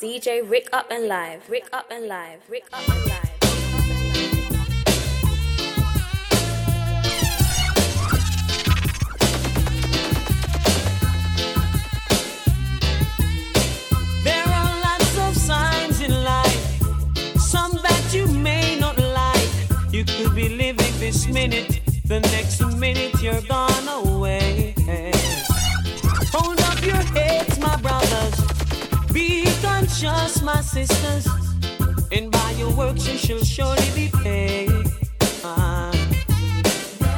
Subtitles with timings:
[0.00, 3.18] DJ Rick Up and Live, Rick Up and Live, Rick Up and Live.
[14.22, 16.80] There are lots of signs in life,
[17.40, 19.50] some that you may not like.
[19.90, 24.17] You could be living this minute, the next minute you're gone away.
[30.00, 31.26] Conscious, my sisters.
[32.12, 34.70] And by your works you shall surely be paid.
[35.44, 35.90] Ah.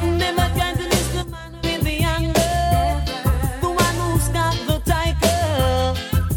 [0.03, 3.13] Never try to list the man with the anger.
[3.61, 5.93] The one who's got the tiger.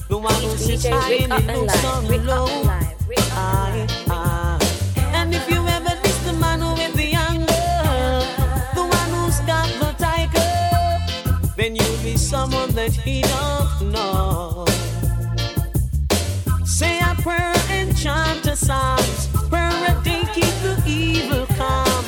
[0.09, 2.47] The one who sits high and Up he and looks Live, on Rick low.
[2.47, 4.11] and Live, and Aye, Live.
[4.11, 4.59] aye.
[5.15, 7.71] And if you ever miss the man with the anger,
[8.75, 14.65] the one who's got the tiger, then you'll be someone that he don't know.
[18.57, 19.29] Psalms.
[19.49, 22.05] Prayer a day keep the evil calm.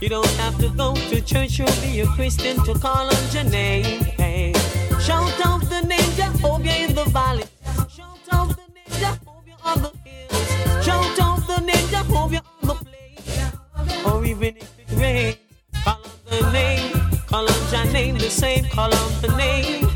[0.00, 3.44] You don't have to go to church or be a Christian to call on your
[3.44, 4.04] name.
[4.04, 4.52] Hey.
[5.00, 7.44] Shout out the name Jehovah in the valley.
[7.88, 10.84] Shout out the name Jehovah on the hills.
[10.84, 14.04] Shout out the name Jehovah on the plain.
[14.06, 15.36] Or even if it rains,
[15.84, 16.92] call on the name.
[17.26, 18.64] Call on your name the same.
[18.66, 19.87] Call on the name.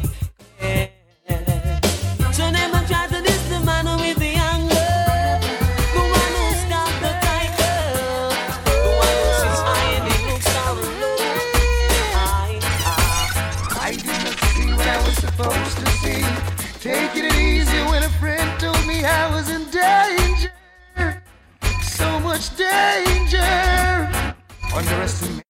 [25.02, 25.41] Underestimate.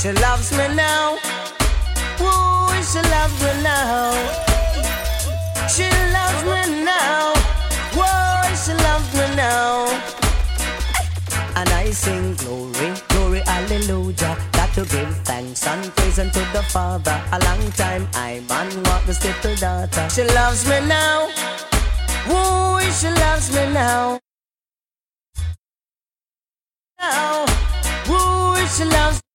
[0.00, 1.14] She loves me now.
[2.20, 4.14] Ooh, she loves me now.
[5.66, 7.34] She loves me now.
[7.98, 9.90] Whoa, she loves me now.
[11.56, 14.38] And I sing glory, glory, hallelujah.
[14.52, 17.20] Got to give thanks and praise unto the Father.
[17.32, 20.08] A long time I man walk the little daughter.
[20.10, 21.26] She loves me now.
[22.30, 24.20] Ooh, she loves me now.
[27.00, 27.46] Now,
[28.08, 29.27] ooh, she loves.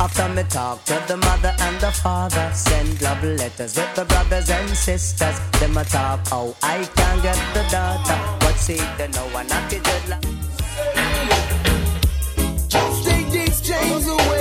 [0.00, 4.50] After me talk to the mother and the father, send love letters with the brothers
[4.50, 5.38] and sisters.
[5.60, 9.70] Them a talk how I can get the daughter, but see they know I'm not
[9.70, 10.24] the dreadlock.
[12.68, 14.37] Just take these chains away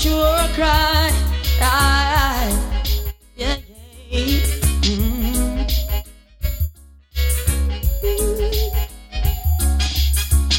[0.00, 1.10] out your cry.
[3.36, 3.56] Yeah,
[4.08, 4.36] yeah.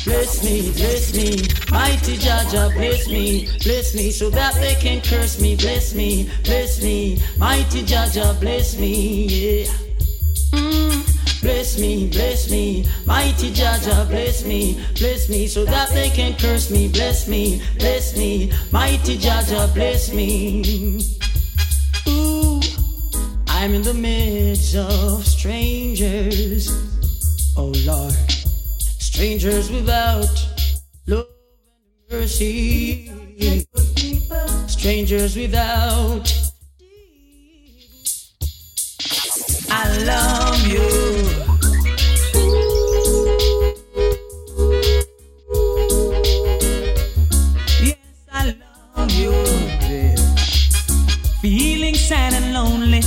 [0.04, 1.30] Bless me, bless me,
[1.72, 6.82] mighty Jaja, bless me, bless me, so that they can curse me, bless me, bless
[6.82, 9.91] me, mighty Jaja, bless me, yeah.
[11.42, 16.70] Bless me, bless me, mighty Jaja, bless me, bless me, so that they can curse
[16.70, 16.88] me.
[16.88, 21.02] Bless me, bless me, mighty Jaja, bless me.
[22.08, 22.62] Ooh,
[23.48, 26.70] I'm in the midst of strangers.
[27.58, 28.14] Oh Lord,
[29.00, 30.30] strangers without
[31.08, 31.26] love
[32.12, 33.12] and mercy,
[34.68, 36.51] strangers without
[39.92, 40.88] I love you.
[47.84, 47.98] Yes,
[48.32, 48.56] I
[48.96, 49.34] love you.
[51.42, 53.02] Feeling sad and lonely.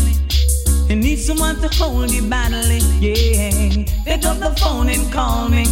[0.91, 2.81] You need someone to hold you badly.
[3.01, 3.87] Yeah.
[4.05, 5.65] Pick up the phone and call me.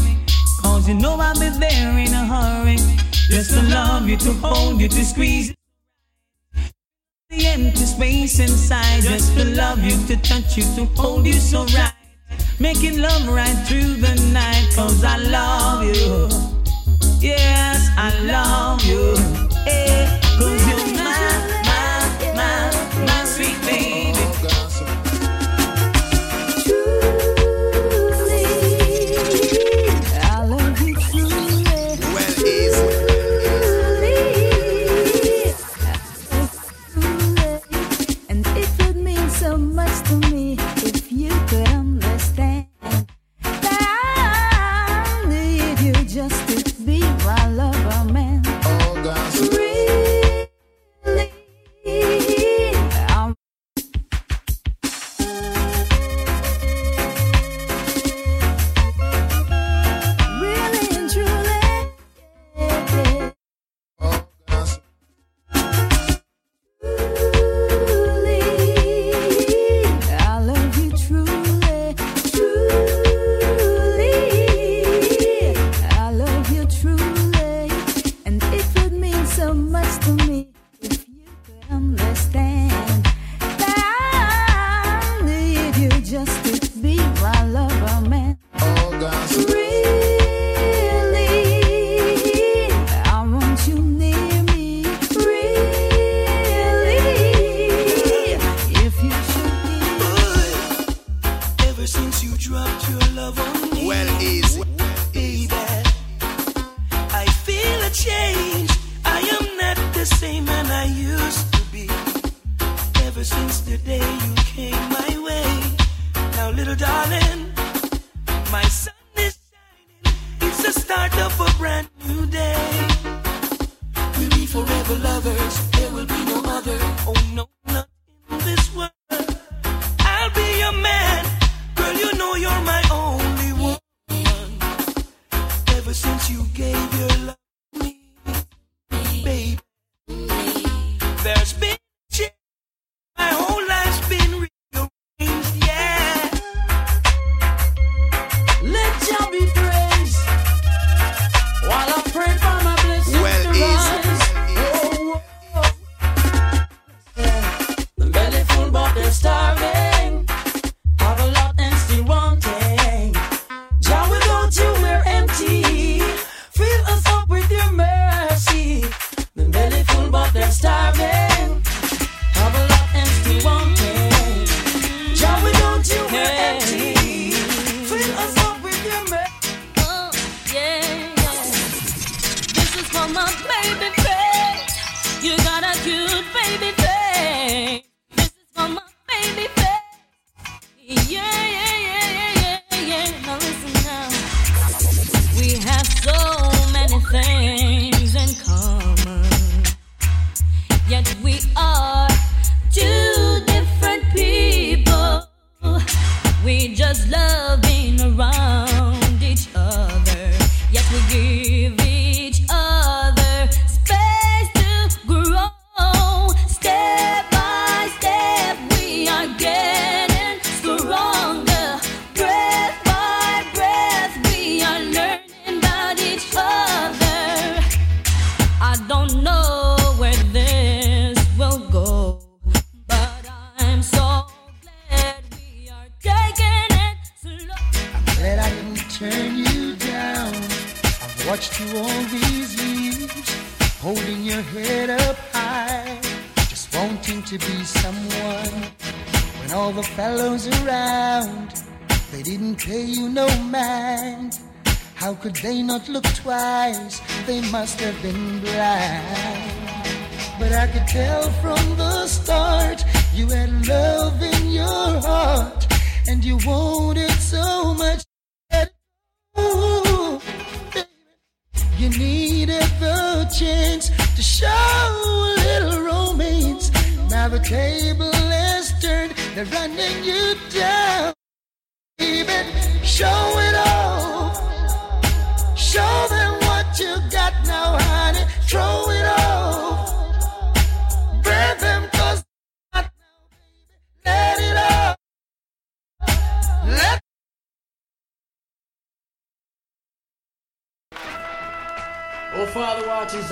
[0.63, 2.79] Cause you know I'll be there in a hurry.
[3.29, 5.53] Just to love you, to hold you, to squeeze.
[7.33, 11.65] The empty space inside, just to love you, to touch you, to hold you so
[11.75, 11.95] right.
[12.61, 16.29] Making love right through the night, cause I love you.
[17.21, 19.17] Yes, I love you.
[19.65, 20.21] Hey,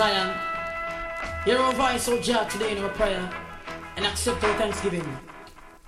[0.00, 0.32] Zion.
[1.44, 3.20] Hear our voice, O Jah, today in our prayer
[3.96, 5.04] and accept our thanksgiving.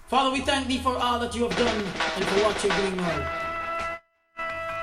[0.07, 1.79] Father, we thank thee for all that you have done
[2.17, 3.29] and for what you're doing now.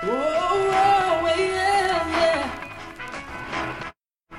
[0.02, 3.92] Oh, oh, whoa, whoa, yeah, yeah.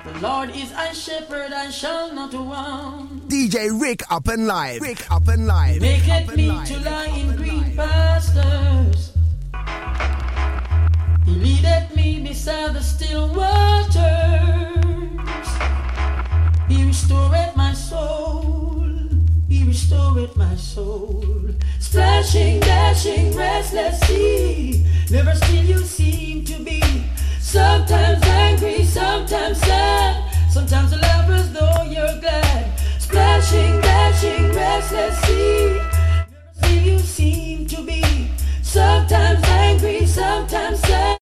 [0.03, 3.29] The Lord is a shepherd, I shall not want.
[3.29, 4.81] DJ Rick up and live.
[4.81, 5.81] Rick up and live.
[5.81, 6.67] Make it me live.
[6.67, 7.77] to lie up in green live.
[7.77, 9.13] pastures.
[11.25, 14.70] He leadeth me beside the still waters
[16.91, 18.83] restored my soul.
[19.47, 21.23] He restored my soul.
[21.79, 24.85] Splashing, dashing, restless sea.
[25.09, 26.81] Never still you seem to be.
[27.39, 30.15] Sometimes angry, sometimes sad.
[30.51, 32.77] Sometimes a lover's though you're glad.
[32.99, 35.79] Splashing, dashing, restless sea.
[36.29, 38.03] Never still you seem to be.
[38.63, 41.20] Sometimes angry, sometimes sad.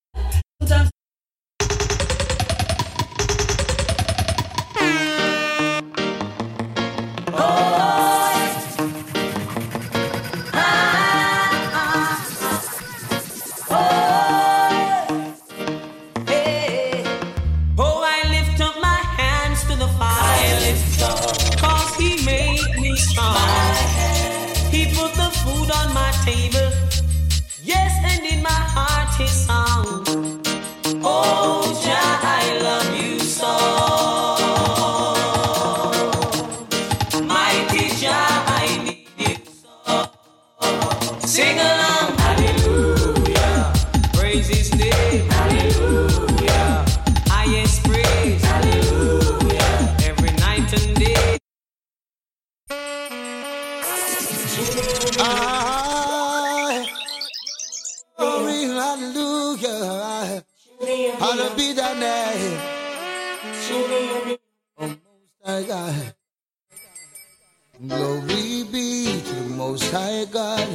[69.91, 70.69] High God,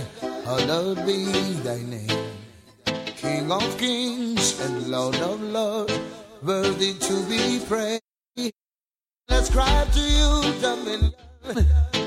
[0.45, 1.25] hallowed be
[1.63, 2.33] thy name.
[3.17, 5.97] King of kings and Lord of lords,
[6.43, 8.03] worthy to be praised.
[9.29, 11.15] Let's cry to you, dominion,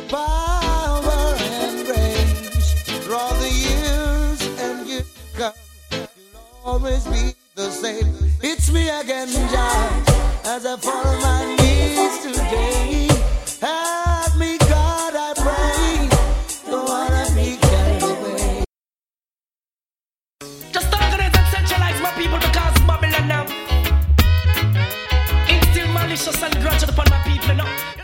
[0.09, 2.83] power and grace.
[3.05, 5.53] Through the years and years come,
[5.91, 8.13] you'll always be the same.
[8.43, 10.03] It's me again, Jah,
[10.43, 13.07] as I fall on my knees today.
[22.17, 23.27] people because Babylon um.
[23.27, 23.45] now.
[25.47, 27.96] Instill malicious and grudge upon my people now.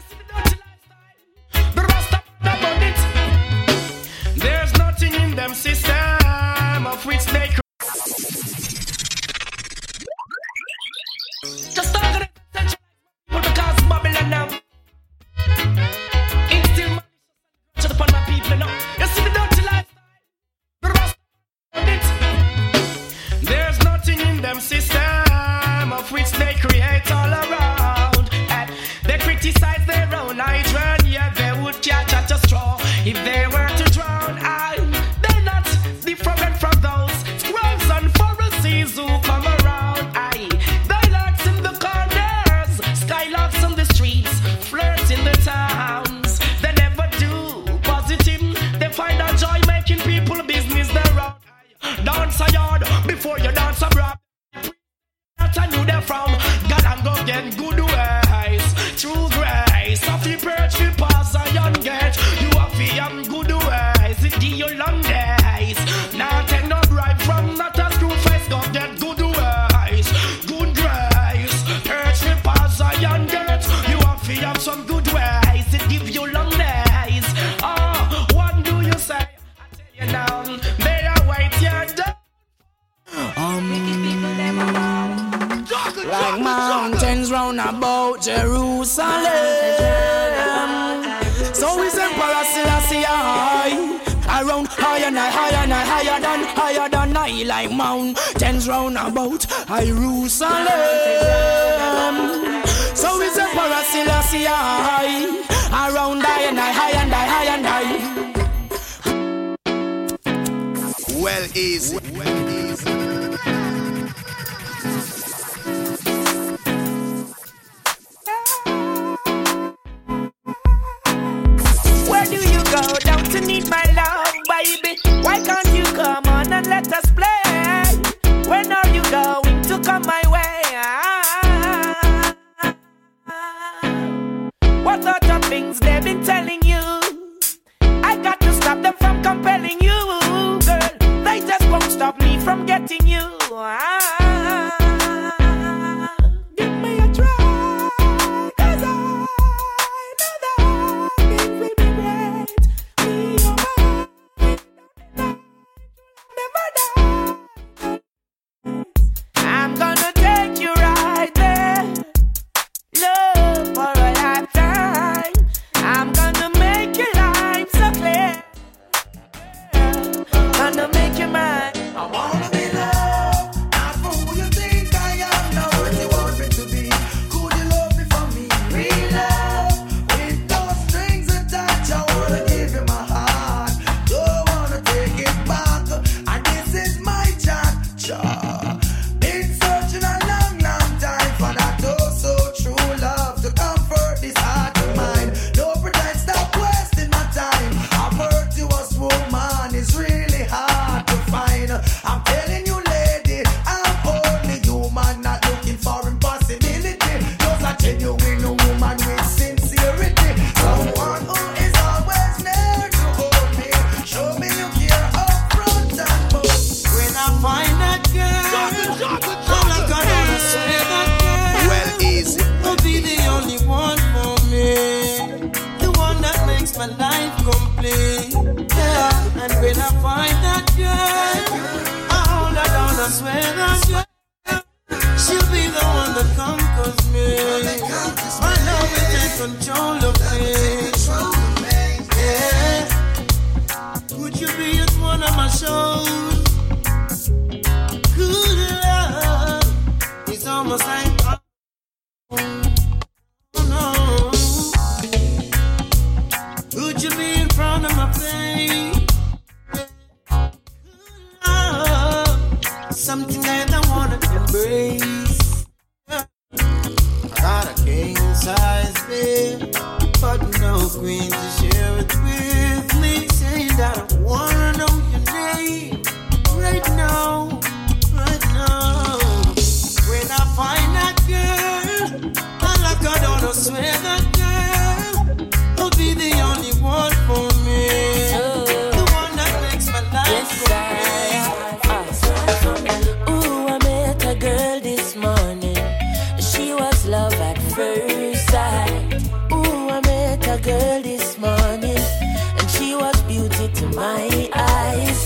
[304.04, 305.22] my eyes.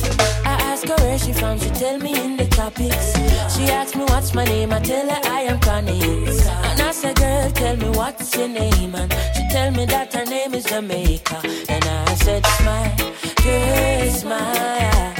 [0.53, 3.07] I ask her where she from, she tell me in the topics.
[3.55, 6.01] She asks me what's my name, I tell her I am Connie.
[6.69, 10.25] And I say, girl, tell me what's your name, and she tell me that her
[10.35, 11.37] name is Jamaica.
[11.73, 12.95] And I said, smile,
[13.45, 15.15] girl, smile,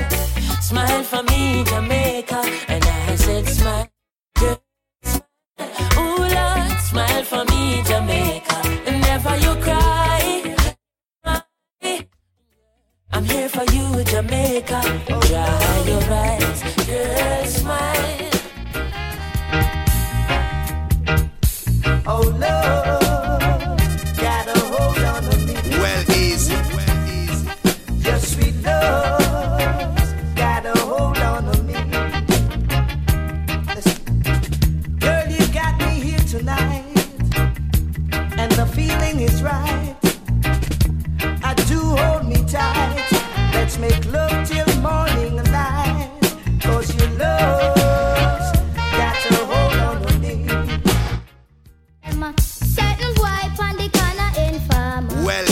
[0.70, 2.40] smile for me, Jamaica.
[2.74, 3.88] And I said, smile,
[4.40, 4.60] girl,
[5.04, 6.00] smile.
[6.02, 8.58] Ooh, Lord, smile for me, Jamaica.
[8.90, 10.17] And never you cry.
[13.18, 14.80] I'm here for you, Jamaica.
[15.08, 16.47] Try your right.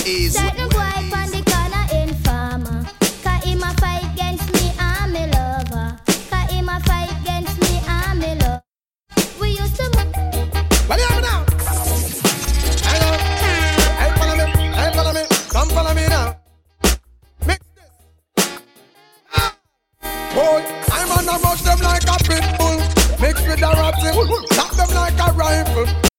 [0.05, 0.35] is.
[0.35, 1.85] Boy the corner
[3.79, 4.71] fight against me
[6.85, 7.73] fight against me
[8.39, 8.61] lover.
[9.39, 9.85] We used to.
[11.21, 11.45] Now?
[14.15, 14.45] Follow me.
[14.93, 15.23] Follow me.
[15.49, 16.37] Come follow me now.
[17.47, 17.91] Mix this.
[19.35, 19.57] Ah.
[20.91, 22.77] I'm on a rush them like a pit bull.
[23.21, 24.09] Mix with a ratty.
[24.55, 24.85] Knock eh?
[24.85, 26.14] them like a rifle.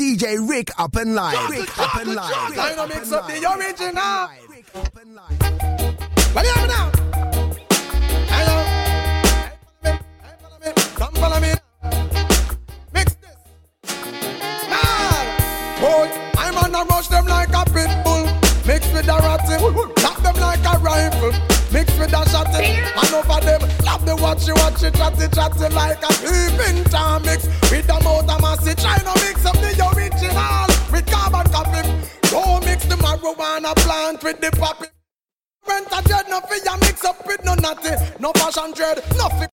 [0.00, 1.50] DJ Rick up and live.
[1.50, 2.54] Rick up and live.
[2.54, 4.28] Trying to mix up the original.
[6.32, 6.90] What do you have now?
[8.30, 8.56] Hello.
[9.12, 9.92] Hey, follow me.
[10.22, 10.72] Hey, follow me.
[10.94, 11.52] Come follow me.
[12.94, 13.36] Mix this.
[14.70, 15.26] Man.
[15.82, 18.24] Boy, I'm on a rush them like a pit bull.
[18.66, 20.00] Mix with a ratty.
[20.00, 21.51] Chop them like a rifle.
[21.72, 22.76] Mix with a shotty.
[23.00, 27.46] And over them, love the watchy watchy chatty chatty like a peeping tom mix.
[27.70, 28.74] With a motor massy.
[28.74, 30.68] Trying to mix up the original.
[30.92, 31.82] With carbon copy.
[32.28, 34.86] Don't mix the marijuana plant with the poppy.
[35.66, 37.94] Rent a dread, no fear mix up with no natty.
[38.20, 39.51] No fashion dread, nothing.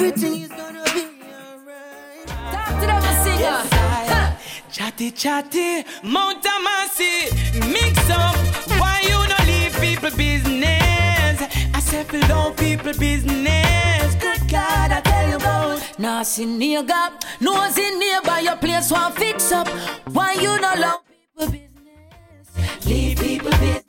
[0.00, 1.10] Everything is gonna be
[1.42, 2.26] alright.
[2.52, 3.60] Talk to them, a singer.
[3.72, 4.36] Huh.
[4.70, 7.34] Chatty chatty, Mount Amasi,
[7.72, 8.36] mix up.
[8.78, 11.42] Why you no leave people business?
[11.74, 14.14] I say fill down people business.
[14.22, 15.98] Good God, I tell you about.
[15.98, 19.66] Nah, see nigga, nose in nearby your place one fix up.
[20.12, 22.86] Why you no love people business?
[22.86, 23.84] Leave people business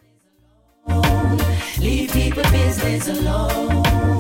[0.87, 1.37] alone.
[1.77, 4.18] Leave people business alone.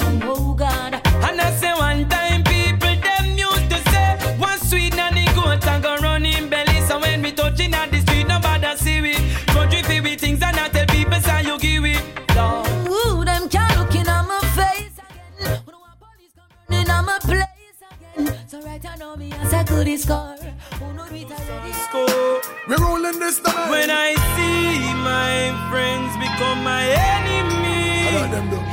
[17.09, 18.47] My place again?
[18.47, 20.35] So right I know me as a good score.
[20.79, 21.73] Who know it already?
[21.85, 22.41] Score.
[22.67, 23.69] We rolling this time.
[23.71, 25.35] When I see my
[25.69, 28.65] friends become my I enemy, like them though.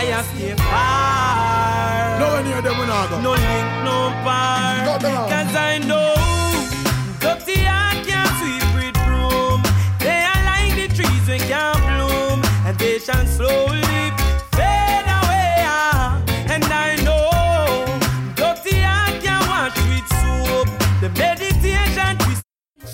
[0.00, 2.18] I have stay far.
[2.20, 3.16] No one near them when I go.
[3.20, 4.84] No link, no bar.
[4.88, 5.28] Got them out.
[5.32, 6.14] Cause I know
[7.20, 9.60] dirty heart can't sweep with broom.
[10.04, 13.26] They are like the trees we can't bloom, and they shall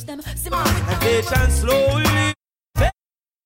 [0.09, 2.33] Them, see my and slowly
[2.75, 2.92] fade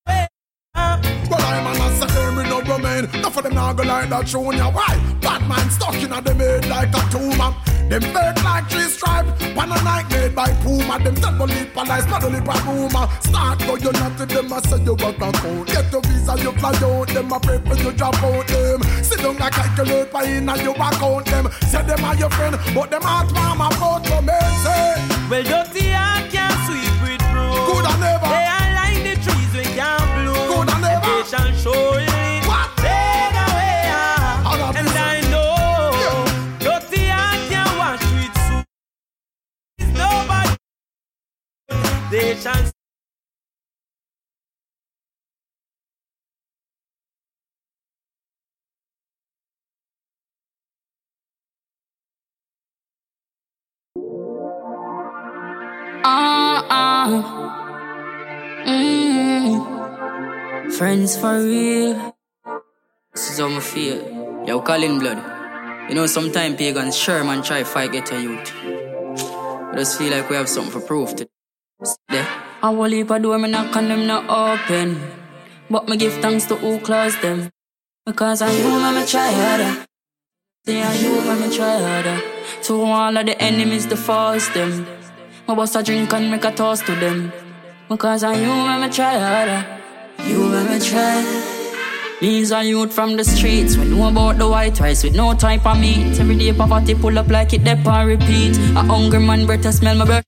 [0.07, 0.27] away.
[0.75, 0.97] ah.
[1.29, 3.03] Well, I'm an assassin, me no remain.
[3.13, 4.71] Enough of them now go like that show ya.
[4.71, 4.95] Why?
[5.19, 7.53] Batman stuck in a them head like a tumor.
[7.89, 9.25] Them fake like three stripe.
[9.57, 11.03] One a night made by Puma.
[11.03, 13.09] Them double lip and lies, double lip and rumor.
[13.19, 15.67] Start go you not to them, I say you back and count.
[15.67, 17.07] Get your visa, you fly out.
[17.09, 18.81] Them a pray for you drop out them.
[19.03, 21.51] Sit down and calculate by in and you account them.
[21.67, 24.39] Say them are your friend, but them heart warm about to me.
[24.63, 24.95] Say,
[25.29, 26.52] Well, dirty heart can't
[28.01, 30.47] They are like the trees we can't bloom.
[30.49, 31.05] Good and never.
[31.05, 32.07] They shall surely
[32.81, 33.81] fade away.
[33.93, 34.43] ah.
[34.45, 36.25] How And I know
[36.59, 38.65] dirty heart can't wash with soup.
[39.97, 40.57] Nobody.
[42.11, 42.63] They shall
[56.05, 57.42] Uh-uh.
[58.65, 59.59] Mm.
[60.73, 62.15] Friends for real.
[63.13, 64.45] This is how I feel.
[64.47, 65.19] Yo, Colin Blood.
[65.89, 68.53] You know, sometimes pagans Sherman try fight get a youth.
[68.65, 71.27] I just feel like we have something for proof to
[72.07, 72.27] there.
[72.61, 75.01] I will leave a door, me knock on them not open.
[75.69, 77.49] But me give thanks to who closed them.
[78.05, 78.63] Because I you,
[78.95, 79.85] me, try harder.
[80.65, 82.21] Say I you, me, me try harder.
[82.63, 84.87] To all of the enemies, the force them.
[85.47, 87.33] My boss a drink and make a toast to them.
[87.89, 89.65] Because I you, me, me try harder.
[90.23, 91.59] You, me, me try.
[92.21, 93.75] These are youth from the streets.
[93.75, 96.17] We know about the white rice with no type of meat.
[96.19, 98.57] Every day poverty pull up like it dep and repeat.
[98.77, 100.23] A hungry man a smell my breath.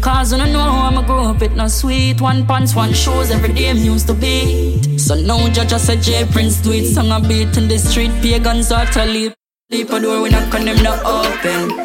[0.00, 2.20] Cause I don't know how I'ma grow up, it not sweet.
[2.20, 5.00] One pants, one shoes, every day I'm used to beat.
[5.00, 8.10] So now judge I said J Prince do it, song a beat in the street.
[8.22, 9.34] Pagans to leap.
[9.72, 11.76] A door, we on them not open.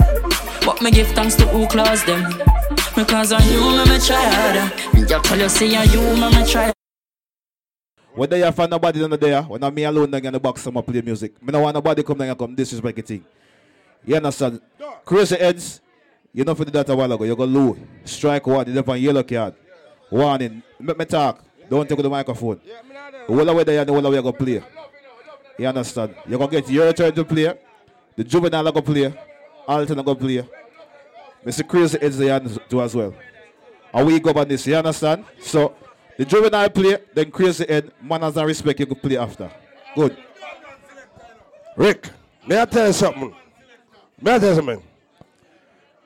[0.65, 2.58] But me give thanks to who close them.
[2.99, 4.73] Because I you, me, me try harder.
[4.91, 6.73] And you tell you, say I you, me, me try
[8.13, 10.75] When they have find nobody down there, when I'm me alone in I'ma box some
[10.75, 11.41] up, play music.
[11.41, 13.25] Me no want nobody come down and come disrespect the thing.
[14.05, 14.59] You understand?
[15.05, 15.79] Crazy heads,
[16.33, 17.77] you know for the that a while ago, you go low.
[18.03, 19.53] Strike one, you on yellow card.
[20.11, 20.61] Warning.
[20.77, 21.41] Make me talk.
[21.69, 22.59] Don't take the microphone.
[23.27, 24.61] Whole way there the whole way you go play.
[25.57, 26.15] You understand?
[26.27, 27.57] You're gonna get your turn to play.
[28.17, 29.13] The juvenile go play.
[29.65, 30.43] Alton go play.
[31.45, 31.67] Mr.
[31.67, 33.13] Crazy heads there do as well.
[33.93, 35.25] And we go on this, you understand?
[35.39, 35.73] So
[36.17, 39.51] the juvenile play, then crazy head, manners and respect you could play after.
[39.95, 40.17] Good.
[41.75, 42.09] Rick,
[42.45, 43.33] may I tell you something?
[44.21, 44.83] May I tell you something?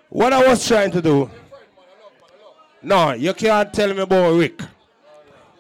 [0.10, 1.30] What I was trying to do,
[2.82, 4.62] no, you can't tell me about Rick.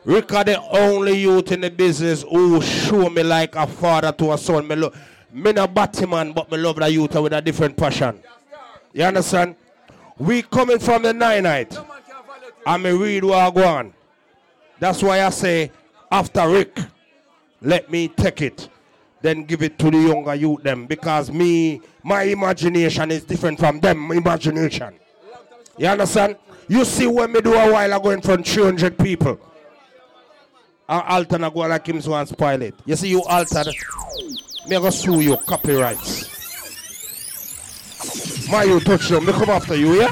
[0.05, 4.33] Rick are the only youth in the business who show me like a father to
[4.33, 4.67] a son.
[4.67, 4.93] Me, lo-
[5.31, 8.19] me not Batman, but me love the youth with a different passion.
[8.93, 9.55] You understand?
[10.23, 11.77] We coming from the nine night.
[12.79, 13.93] Me read what I on.
[14.79, 15.69] That's why I say,
[16.09, 16.79] after Rick,
[17.61, 18.69] let me take it.
[19.21, 20.85] Then give it to the younger youth them.
[20.85, 24.93] Because me, my imagination is different from them imagination.
[25.77, 26.37] You understand?
[26.69, 29.37] You see when me do a while ago in front of 300 people.
[30.87, 32.75] And Alton go like him so and spoil it.
[32.85, 33.73] You see you Alton,
[34.69, 36.33] me go sue you copyrights.
[38.49, 40.11] My you touch them, me come after you, yeah?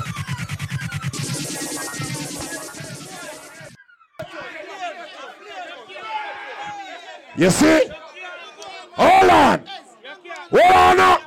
[7.38, 7.90] You see?
[8.94, 9.64] Hold on.
[11.00, 11.22] On.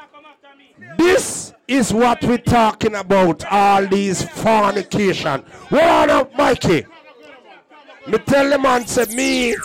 [0.99, 3.45] This is what we're talking about.
[3.51, 5.43] All these fornication.
[5.71, 6.87] Hold on, now, Mikey.
[8.07, 9.57] Me tell the man, say me,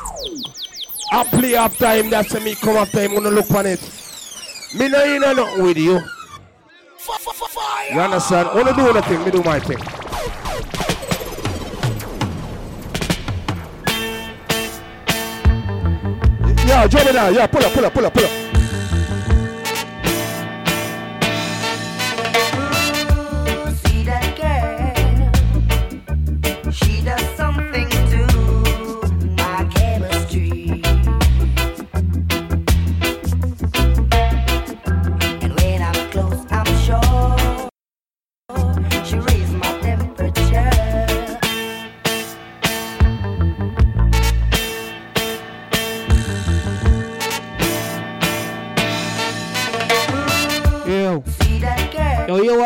[1.12, 2.10] I play after him.
[2.10, 3.16] That say me come after him.
[3.16, 3.82] Gonna look on it.
[4.76, 6.00] Me no in no nothing with you.
[7.92, 8.50] You understand?
[8.54, 9.24] Wanna do nothing?
[9.24, 9.78] Me do my thing.
[16.68, 17.34] Yeah, jump it down.
[17.34, 18.49] Yeah, pull up, pull up, pull up, pull up.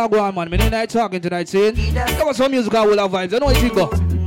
[0.07, 0.49] Go on, man?
[0.49, 1.75] Me night talking tonight, saying.
[1.93, 3.33] Come on, some music I will have vibes.
[3.33, 4.22] I know what you go.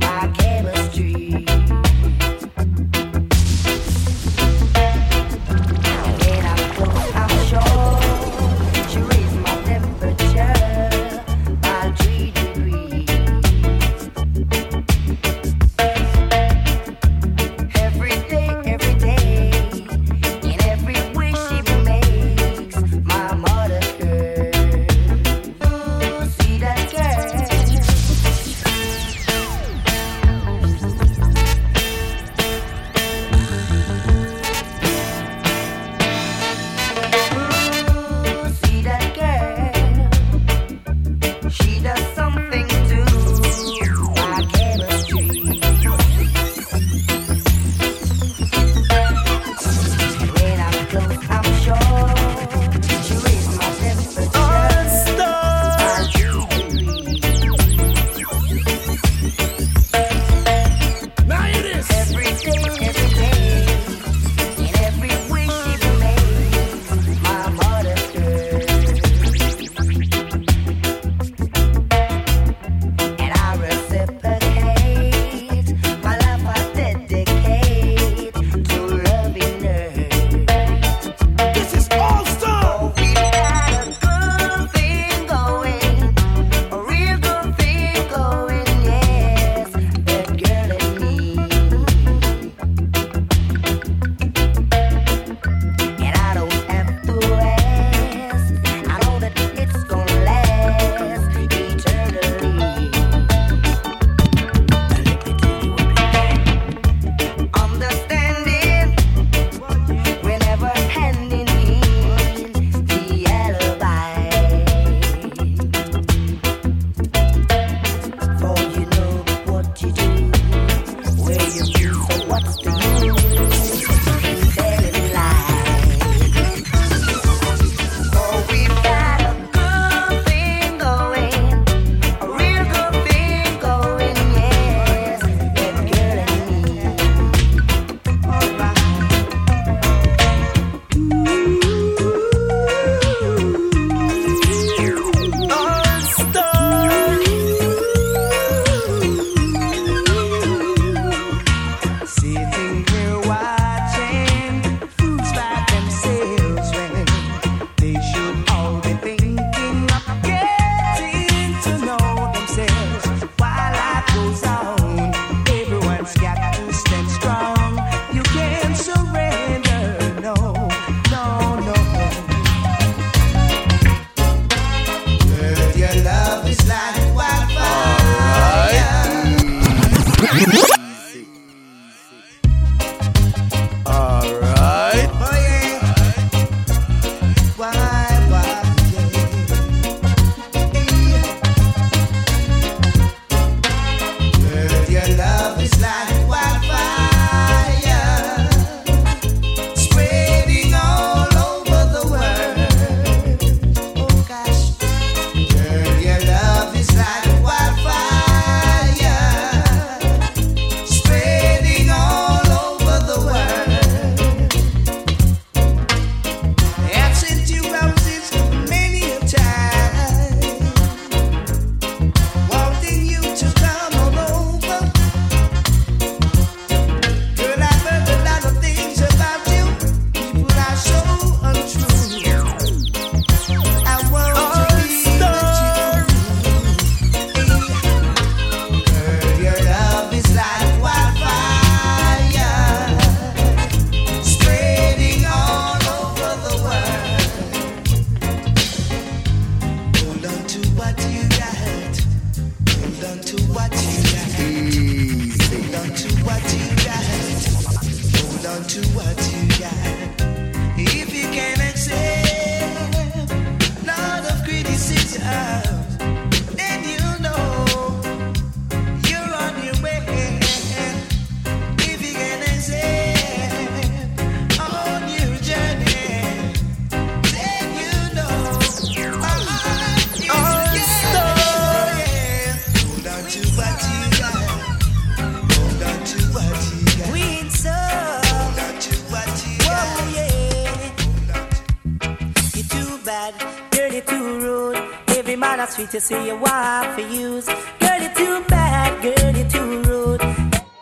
[295.87, 297.45] Kind of see you walk for use.
[297.79, 300.21] Girl, you too bad, girl, you too rude.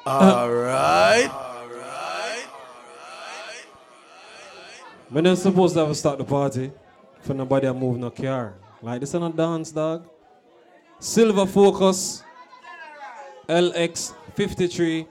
[0.05, 1.29] All right.
[5.11, 6.71] We're not supposed to have to start the party
[7.21, 8.55] for nobody to move no car.
[8.81, 10.09] Like this is not dance, dog.
[10.99, 12.23] Silver Focus
[13.47, 15.07] LX53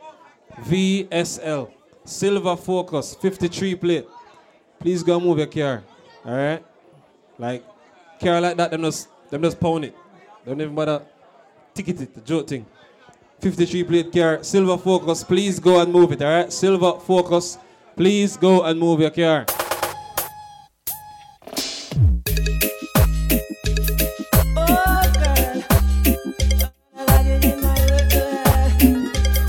[0.62, 1.72] VSL.
[2.04, 4.08] Silver Focus 53 plate.
[4.80, 5.84] Please go move your car.
[6.26, 6.64] Alright?
[7.38, 7.64] Like
[8.20, 9.96] car like that, them just them just pound it.
[10.46, 11.02] Don't even bother
[11.74, 12.66] ticket it, the joke thing.
[13.40, 16.52] 53 plate car, silver focus, please go and move it, alright?
[16.52, 17.58] Silver focus,
[17.96, 19.46] please go and move your car.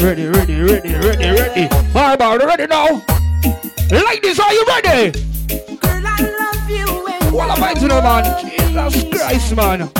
[0.01, 1.67] Ready, ready, ready, ready, ready.
[1.93, 3.01] How about ready now?
[3.89, 5.34] Ladies, are you ready?
[7.35, 8.23] What am I to man?
[8.41, 9.91] Jesus Christ, man.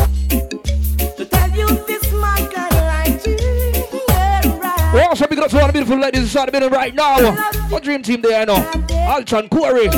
[4.94, 7.34] We also big up to all the beautiful ladies inside the building right now.
[7.68, 8.56] What dream team there, I know?
[8.56, 9.90] Altron, Corey.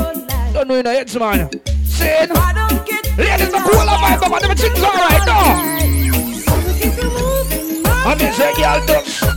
[0.52, 1.52] Don't know in the heads, man.
[1.86, 2.30] Sin.
[3.18, 5.78] Ladies, the cool of vibe, but everything's alright now.
[8.04, 8.82] I'm in say, girl.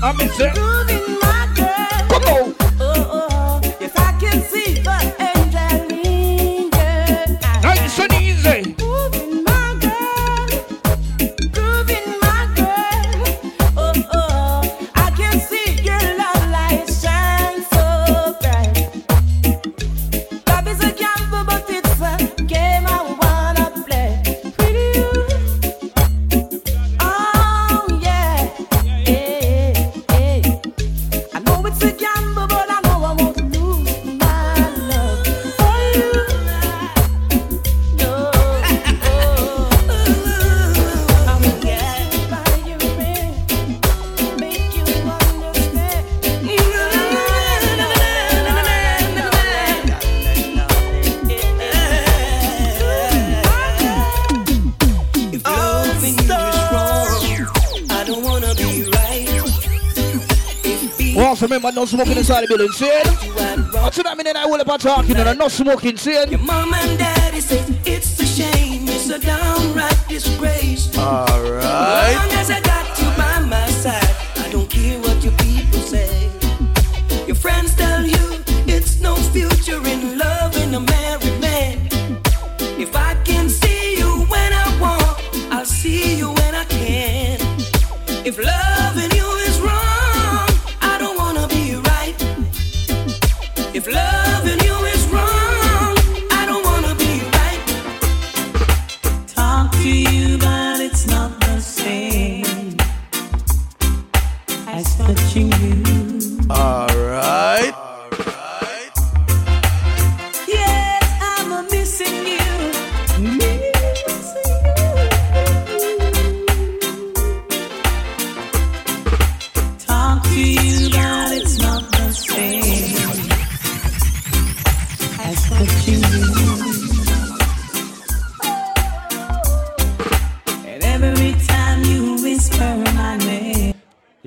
[0.03, 1.30] I'm in say.
[61.63, 64.35] We also remember no smoking inside the building, see that mean?
[64.35, 66.13] I will about talking and no smoking, see?
[66.31, 70.97] Your mom and daddy say it's a shame, it's a downright disgrace.
[70.97, 72.80] All right.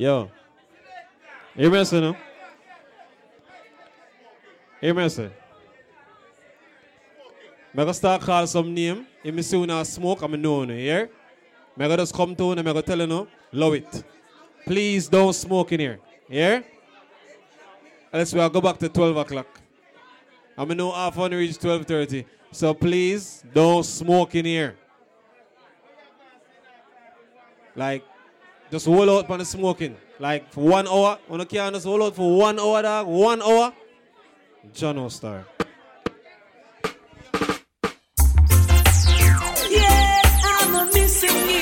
[0.04, 0.30] Yo.
[1.56, 2.14] Me say no?
[4.82, 5.30] Me say?
[7.72, 9.08] I'm gonna start call some name.
[9.24, 11.10] If me see you smoke, I'm know you, hear?
[11.78, 14.04] I'm gonna just come to and I'm gonna tell you no, love it.
[14.66, 16.00] Please don't smoke in here,
[16.30, 16.66] hear?
[18.12, 19.48] Unless we'll go back to 12 o'clock.
[20.58, 22.26] I'm going to know half on reach 12.30.
[22.52, 24.76] So please don't smoke in here.
[27.76, 28.04] Like,
[28.74, 29.96] just hold out on the smoking.
[30.18, 31.20] Like for one hour.
[31.28, 33.06] When you can just hold out for one hour, dog.
[33.06, 33.72] One hour.
[34.74, 35.46] John O'Star.
[39.70, 41.62] Yes, I'm a missing you.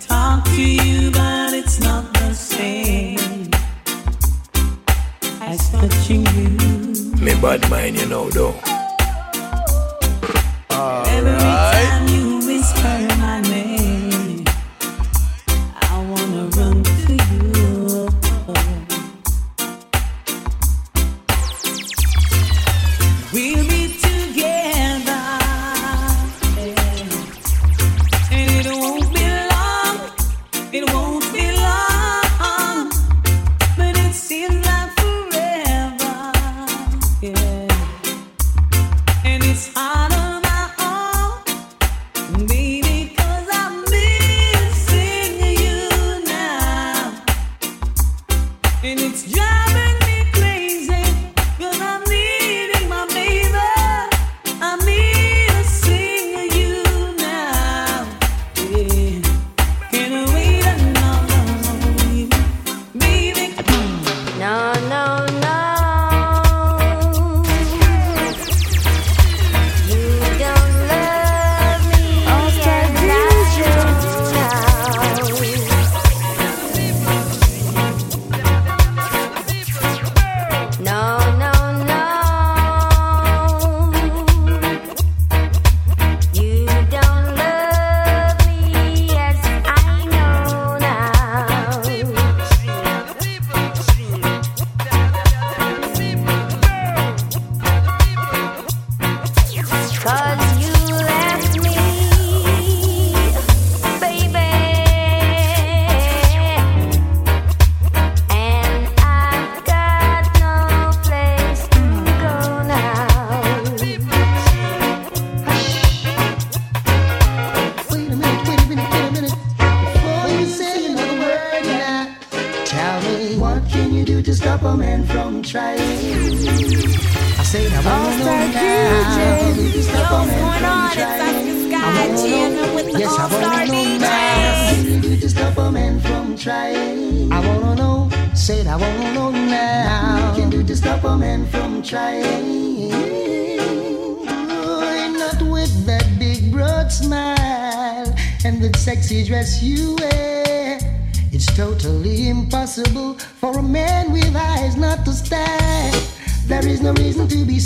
[0.00, 3.50] Talk to you, but it's not the same
[5.40, 6.48] as touching you.
[7.24, 8.79] Me bad mind, you know, though.
[11.20, 11.59] All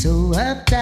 [0.04, 0.73] so uptight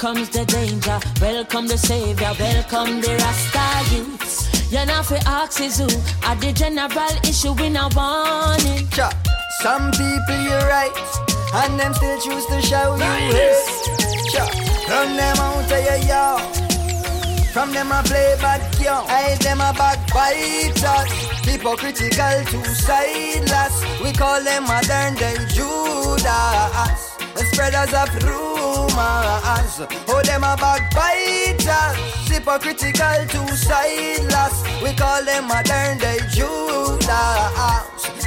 [0.00, 0.98] comes the danger.
[1.20, 4.72] Welcome the Savior, welcome the Rasta youths.
[4.72, 5.84] You're not for axes who
[6.26, 8.88] are the general issue in a warning.
[8.96, 9.12] Cha.
[9.60, 10.96] Some people you're right,
[11.52, 13.60] and them still choose to show you hate.
[14.88, 16.48] Run them out of your yard.
[17.52, 21.12] From them I play bad young, I them a backbiters.
[21.44, 23.74] Hypocritical, two-sideless.
[24.02, 27.00] We call them modern day Judas.
[27.36, 28.08] The spreaders of
[28.90, 29.80] rumors.
[30.08, 31.96] Oh, them a backbiters.
[32.28, 34.82] Hypocritical, two-sideless.
[34.82, 37.08] We call them modern day Judas.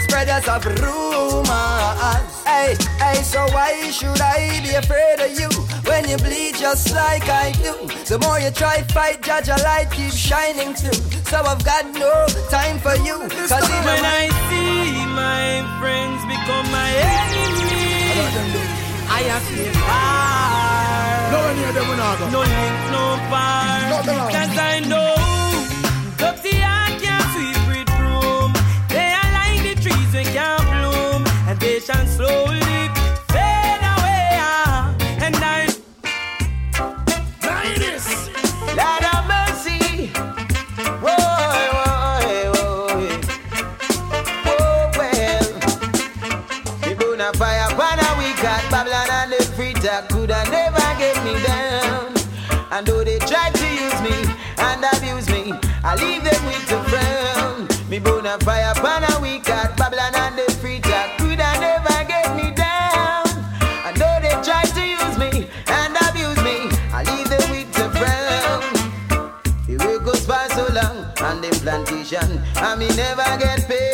[0.03, 2.43] Spreaders of rumors.
[2.45, 5.49] Hey, hey, so why should I be afraid of you
[5.89, 7.87] when you bleed just like I do?
[8.05, 10.93] The more you try fight, judge a light keeps shining through.
[11.25, 13.17] So I've got no time for you.
[13.47, 21.31] Cause When I see my friends become my enemy, I have to far.
[21.33, 21.87] No one near them.
[22.31, 24.03] No link, no bar.
[24.35, 25.15] Cause I know
[26.17, 28.51] dirty heart can't sweep with broom.
[28.89, 32.63] They are like the trees we can't bloom, and they shall slowly
[49.93, 52.13] the free talk coulda never get me down.
[52.71, 56.79] And though they try to use me and abuse me, I leave them with the
[56.89, 57.67] frown.
[57.89, 62.03] Me burn a fire, pan a we got Babylon and the free talk coulda never
[62.07, 63.27] get me down.
[63.85, 67.87] And though they try to use me and abuse me, I leave them with the
[67.97, 68.63] frown.
[69.67, 73.92] The work goes by so long on them plantation, and me never get paid.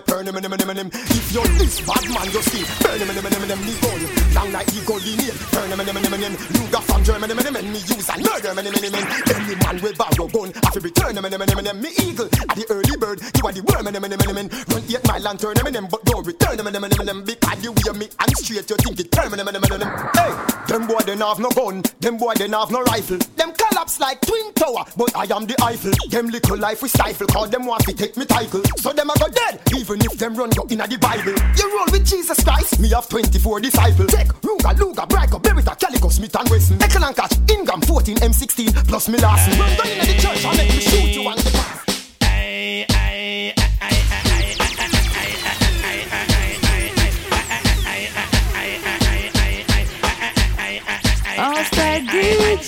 [0.00, 0.90] Boy burn him, him, him, him, him.
[0.92, 4.00] If you're this bad man, you see, burn him, him, him, him, him, me gun.
[4.34, 6.34] Long like eagle linear, burn him, him, him, him, him.
[6.56, 9.06] Luger from Germany, him, him, him, me use and murder him, him, him, him, him.
[9.32, 11.80] Any man will borrow gun, I fi return him, him, him, him, him.
[11.80, 14.48] Me eagle, the early bird, you are the worm, him, him, him, him, him.
[14.68, 17.08] Run eight mile and turn him, him, him, but don't return him, him, him, him,
[17.08, 17.24] him.
[17.24, 19.90] Because the way me and straight, you think it turn him, him, him, him, him.
[20.12, 20.32] Hey,
[20.68, 23.18] them boy they have no gun, them boy they have no rifle.
[23.36, 25.92] Them collapse like twin tower, but I am the Eiffel.
[26.10, 28.62] Them little life we stifle, cause them want to take me title.
[28.76, 31.34] So them a go dead, even if them run you in the Bible.
[31.56, 34.12] You roll with Jesus Christ, me have 24 disciples.
[34.12, 36.78] Take Ruger, Luger, Braco, Beretta, Calico, Smith and Wesson.
[36.78, 39.48] Eckel Catch, Ingram 14, M16, plus me last.
[39.58, 41.75] Run down in the church and make me shoot you on the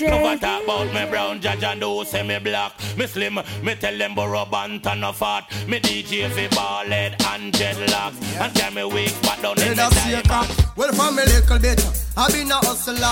[0.01, 2.73] Never talk about me brown judge and who say me black.
[2.97, 5.51] Me slim, me tell them borrow bant and no fat.
[5.67, 8.17] Me DJ fi ball head and dreadlocks.
[8.41, 10.57] And tell me weak but don't need me.
[10.77, 11.83] Well, from a little bit,
[12.17, 13.11] I been a hustler.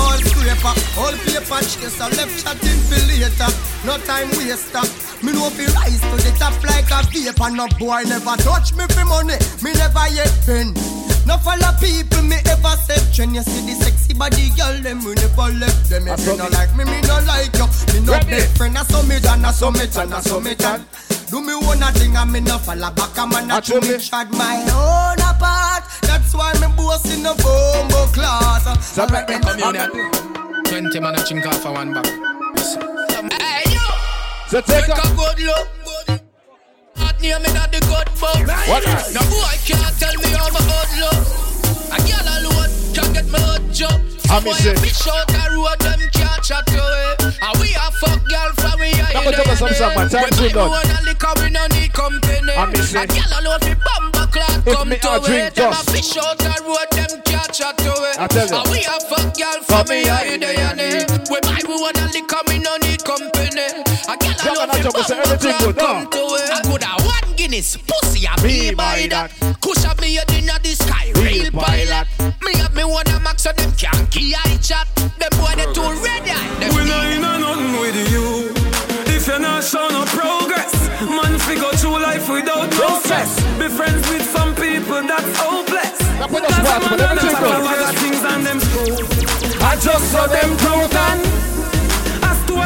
[0.00, 3.50] All scraper, all paper chaser, left chatting for later.
[3.86, 4.82] No time waster.
[5.24, 7.50] Me no fi rise to the top like a vapor.
[7.54, 9.38] No boy never touch me for money.
[9.62, 10.95] Me never yet pen.
[11.26, 13.34] No follow people me ever set trend.
[13.34, 16.06] You see the sexy body girl, them we never left them.
[16.06, 17.66] If you no like me, me no like you.
[17.92, 20.54] Me no best friend, I saw me done, I saw me done, I saw me
[20.54, 20.86] done.
[21.30, 23.98] Do me one a thing and me no follow back a man a to me
[23.98, 25.82] shot my own apart.
[26.02, 28.62] That's why me boss in the bombo class.
[28.86, 29.90] So break the communion.
[30.70, 32.06] 20 man a chink off for one bag.
[33.42, 33.82] Hey yo!
[34.46, 35.85] So take a good look.
[37.26, 38.38] Hot near me that the good book.
[38.70, 38.86] What?
[39.10, 41.26] No boy can't tell me how my old look.
[41.90, 43.98] A girl alone can get me hot job.
[44.30, 47.34] I Some boy a fish out the road, them can't chat away.
[47.42, 50.06] And we a fuck girl from we a Come on, tell us some man.
[50.06, 50.70] Time to buy done.
[50.70, 52.54] me a liquor, we no need company.
[52.54, 55.54] I miss A girl alone fi bumper clock come to it.
[55.58, 58.14] Them a fish out the road, them can't chat away.
[58.22, 58.54] I tell you.
[58.54, 60.14] And we a fuck girl From from me a
[61.26, 63.66] We buy me one a liquor, we no need company.
[64.06, 66.50] A girl Jump alone fi jump say bumper clock come to it.
[66.54, 66.95] I could have one
[67.46, 69.30] Guinness, pussy a Be be by by that.
[69.62, 72.10] Kush up me head inna the sky, real pilot.
[72.42, 74.82] Me have me one a max so them can't key eye chat.
[75.14, 76.34] Them boy they too ready.
[76.58, 78.50] Them We not in a nothing with you.
[79.14, 80.74] If you're not showing no progress,
[81.06, 83.38] man, figure through life without no stress.
[83.62, 86.02] Be friends with some people that's hopeless.
[86.18, 87.78] Cause back, a but man everything that's good.
[87.78, 89.06] a things on them school.
[89.62, 91.36] I just saw them truth and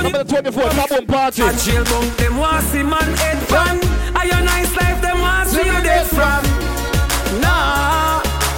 [0.03, 1.43] Number 24, Tabum Party.
[1.43, 3.81] a jail bunk, them want see man head fan.
[4.17, 4.60] I a nice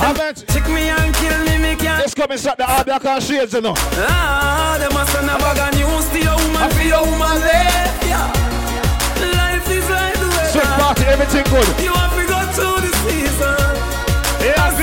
[0.03, 0.45] Nah, Haven't.
[0.49, 2.03] check me and kill me, me can't.
[2.03, 3.75] This coming Saturday, all black and shades, you know.
[3.77, 8.03] Ah, them a send a bag of news to your woman for your woman left.
[8.11, 8.27] Yeah.
[9.23, 10.51] Life is like the weather.
[10.51, 11.69] Sweet party, everything good.
[11.87, 13.71] You have to go through the season.
[14.43, 14.75] Yeah,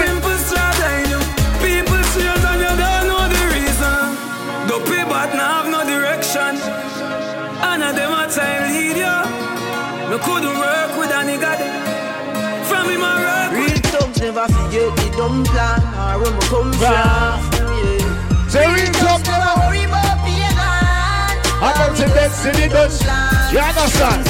[16.30, 16.82] where we come from.
[16.82, 18.48] Yeah.
[18.50, 21.38] Say real talk, never worry about being on.
[21.62, 23.04] I come to bed, see the dust.
[23.54, 24.26] You understand?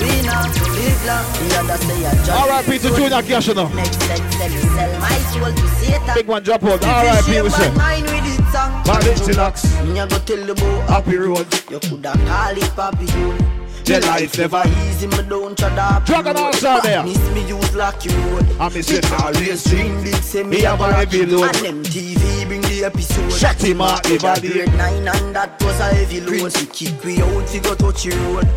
[0.00, 1.24] We not live long.
[1.38, 2.50] The other say a job.
[2.50, 2.78] R.I.P.
[2.78, 3.68] to Junior Cash, you know.
[3.68, 6.14] Next step, step, sell my soul to Satan.
[6.14, 6.84] Big one drop out.
[6.84, 7.42] R.I.P.
[7.42, 7.70] we say.
[7.74, 8.82] Mine with it song.
[8.84, 9.64] Bad Intellocts.
[9.86, 11.46] Me a go tell the boy Happy road.
[11.70, 13.63] You coulda call it Papi.
[13.84, 16.06] The life never easy, me don't try that.
[16.06, 17.02] Dragon also there.
[17.04, 18.12] Miss me use like you.
[18.58, 19.04] I miss it.
[19.12, 21.54] Always dream big, say me Me a have a heavy load.
[21.56, 23.30] And them TV bring the episode.
[23.30, 24.64] Shut him out, a everybody.
[24.76, 26.52] nine and that was a heavy load.
[26.72, 28.48] Kick we out, we go touch the road.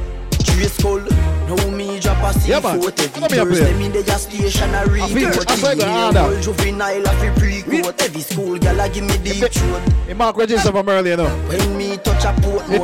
[0.46, 2.76] Trace skull, now me drop a C4 Yeah, man.
[2.78, 3.72] Every Come here, verse, play.
[3.74, 7.06] them in the gas station a read I feel- Thirty I feel the old juvenile
[7.06, 10.88] a fi pre-court Every school gal a give me deep throat Hey, Mark register from
[10.88, 11.30] earlier, you know.
[11.50, 12.80] when me touch a port more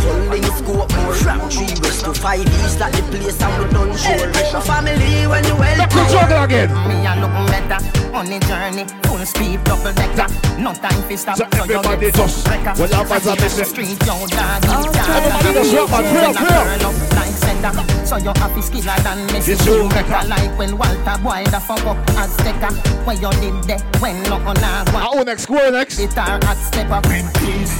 [0.00, 3.96] Pops calling scope more From three west to five east Like the place I'm done
[3.96, 6.68] sure My family when you well Look who's talking again.
[6.88, 7.78] Me a look better
[8.10, 10.26] on the journey, full speed, double decker.
[10.58, 11.36] No time for stop.
[11.38, 13.66] So everybody you get just- some well, I'm as a As message.
[13.68, 16.10] Street, yo, dog, you can't Everybody just rock, man.
[16.10, 16.66] Pray up, pray up.
[16.66, 18.04] Turn up like sender.
[18.04, 19.46] So you happy skiller than Messi.
[19.46, 22.72] This you Wrecker like when Walter Boy the fuck up as stecker.
[23.06, 25.06] When you did that, when no on a one.
[25.06, 25.98] Oh, next, square next.
[25.98, 27.04] Guitar at step up.
[27.04, 27.72] Please,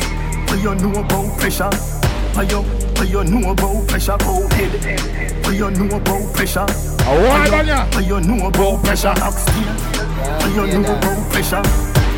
[0.47, 1.71] what you know about pressure?
[2.35, 4.17] What you, what you know about pressure?
[4.19, 5.45] Go head.
[5.45, 6.67] What you know about pressure?
[6.69, 7.95] Oh, why, What you- Danya?
[7.95, 9.09] What you know about pressure?
[9.09, 9.75] Oxtail.
[10.41, 11.63] What you know about pressure?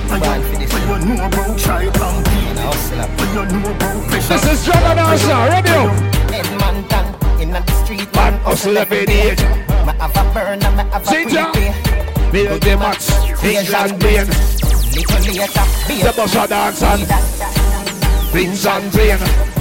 [0.08, 2.56] What you, what you know about child and pain?
[2.56, 4.34] What you know about pressure?
[4.34, 5.80] This is Dragon Dancer, radio.
[6.32, 9.30] Edmonton, in the street, Man hustle every day.
[9.32, 11.44] Me have a burner, me have a Ginger.
[11.52, 12.30] prepay.
[12.32, 13.10] Build the max.
[13.42, 14.28] England Blaine.
[14.92, 17.02] Little later, be The bus a dance and
[18.32, 19.51] Vince and Blaine.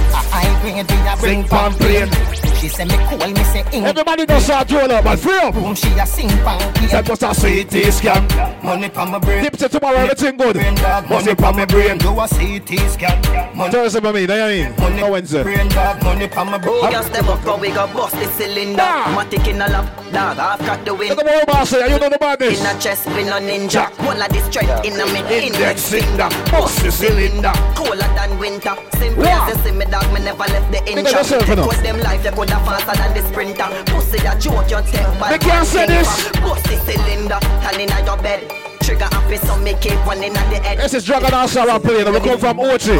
[0.42, 2.10] I grade we a bring pan plane.
[2.58, 3.84] She say me cool, me say ing.
[3.84, 5.54] Everybody does start roll up, but free up.
[5.54, 6.88] Boom, she a sing pan plane.
[6.90, 8.22] That was a CT scan.
[8.62, 9.42] Money pa my brain.
[9.44, 10.54] Tips it tomorrow, everything good.
[10.54, 11.98] Brain dog, Money pa my brain.
[11.98, 13.56] Do a CT scan.
[13.56, 15.00] Money Thursday, my mean, you know what I mean?
[15.00, 15.42] No Wednesday.
[15.42, 16.80] brain dog, money pa my brain.
[16.82, 18.82] Oh, you step up, go we go bust the cylinder.
[19.16, 21.10] Matic in a lap, dog, half cut the wind.
[21.10, 22.60] Look at my boss you know the badness.
[22.60, 23.90] In a chest, we no ninja.
[24.06, 26.28] One of the strength in a me index finger.
[26.50, 27.52] Bust the cylinder.
[27.74, 28.76] Colder than winter.
[28.98, 29.48] Simple Wow.
[29.48, 31.08] as you see me, dog, me never left the Think inch.
[31.08, 31.64] of yourself, you know.
[31.66, 33.68] Cause them life, you coulda faster than the sprinter.
[33.90, 36.28] Pussy a joke, you take by They can't say this.
[36.40, 38.40] Bust the cylinder, hand in your bed.
[38.82, 40.78] Trigger happy, so make it one in the head.
[40.78, 42.12] This is Dragon and Sarah playing.
[42.12, 42.98] We come from Ochi.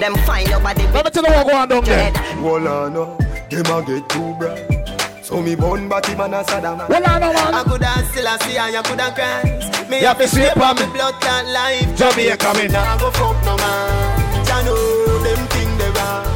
[0.00, 0.82] Them find your body.
[0.88, 2.12] Let me tell you what going on down there.
[2.42, 3.16] Well, I know,
[3.48, 4.81] them a get too bright.
[5.22, 6.88] So me born batty man a Saddam.
[6.88, 7.54] Well, I know, man.
[7.54, 9.86] I coulda still a see and you coulda cry.
[9.88, 11.94] Me You have to see it, on me blood clot life.
[11.96, 12.66] Jamaica, me.
[12.66, 14.46] Nah go fuck no man.
[14.46, 16.26] Ya know them thing they wrong.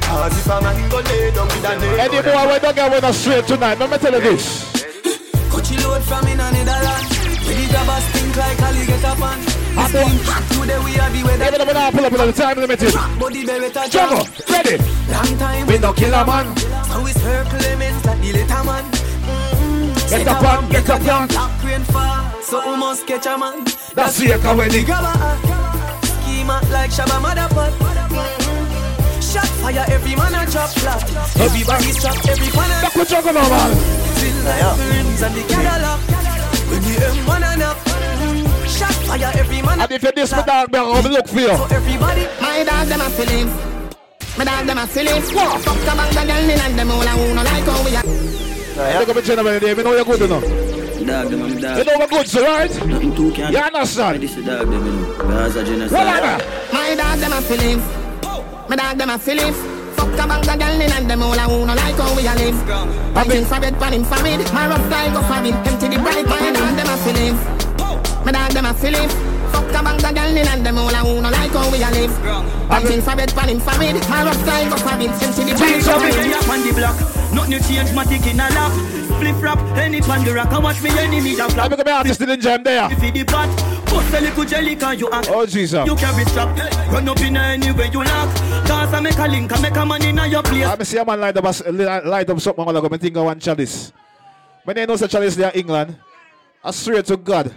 [0.00, 2.00] Cause if a man go lay down with a nail.
[2.00, 3.78] Any boy, we don't get with us straight tonight.
[3.78, 4.72] Let me tell you this.
[5.52, 7.12] Coachy load from in a Netherlands.
[7.44, 9.38] We the grabbers think like alligator pan.
[9.38, 12.94] I It's been hot today, we don't pull up with the time limited.
[13.18, 13.44] Body
[14.48, 14.78] ready.
[15.10, 16.56] Long time We no kill man.
[16.56, 18.84] So circle lemons like the little man.
[18.84, 20.08] Mm-hmm.
[20.10, 21.28] Get up on, get up on.
[22.42, 23.64] So we must catch a man.
[23.94, 25.14] That's the echo when the grabber.
[26.06, 27.18] Schema like Shabba.
[28.00, 29.20] Mm-hmm.
[29.20, 31.02] Shot fire, every man a drop flat.
[31.36, 33.70] Everybody stop, every fan a Look what you're man.
[34.18, 34.52] Till the
[34.90, 36.00] rims and the Cadillac.
[36.70, 37.89] When the M1 and up.
[38.80, 41.52] Shot fire, every man And if you this, my dog, I'm gonna look for you.
[41.52, 43.52] So everybody My dog them a feelings.
[44.38, 45.30] My dog them a feelings.
[45.30, 47.92] Fuck a bang the girl in and them all a who no like how we
[47.92, 48.02] a.
[49.00, 49.76] Look at me gentlemen there.
[49.76, 50.40] We know you're good enough.
[50.40, 51.76] Dog them, dog.
[51.76, 52.86] You know we're good, right?
[52.86, 53.52] Nothing too can.
[53.52, 54.22] You understand?
[54.22, 55.12] This is dog them, you know.
[55.12, 55.92] Because of genocide.
[55.92, 56.72] Well, I.
[56.72, 57.84] My dog them a feelings.
[58.66, 59.58] My dog them a feelings.
[59.92, 62.24] Fuck a bang the girl in and them all a who no like how we
[62.24, 62.56] a live.
[63.14, 64.40] I think for bed, pan him for mid.
[64.54, 65.52] My rough guy go for him.
[65.68, 66.24] Empty the bright.
[66.24, 67.59] My dog them a feelings.
[68.24, 69.12] My dog them a feelings.
[69.50, 71.82] Fuck a bang the girl in and them all a who no like how we
[71.82, 72.14] a live.
[72.70, 73.96] I think for bed, pan him for mid.
[74.08, 75.10] My rough guy go for him.
[75.10, 75.82] Empty the bright.
[75.82, 76.96] Change up on the block.
[77.34, 78.72] Nothing you change, my tick in a lap.
[79.18, 80.52] Flip rap, any pan the rock.
[80.52, 81.64] I watch me enemy a flap.
[81.64, 82.88] I'm gonna be artist in the jam there.
[82.92, 83.48] If you the pot,
[83.86, 85.28] put a little jelly can you act.
[85.30, 85.84] Oh, Jesus.
[85.86, 86.56] You carry strap,
[86.92, 88.28] run up in any way you lock.
[88.66, 90.64] Cause I make a link, I make a man in your place.
[90.64, 92.66] I'm see a man light up, a- light up something.
[92.66, 93.92] I'm gonna think of one chalice.
[94.64, 95.96] When they know such chalice there in England,
[96.62, 97.54] I swear to God.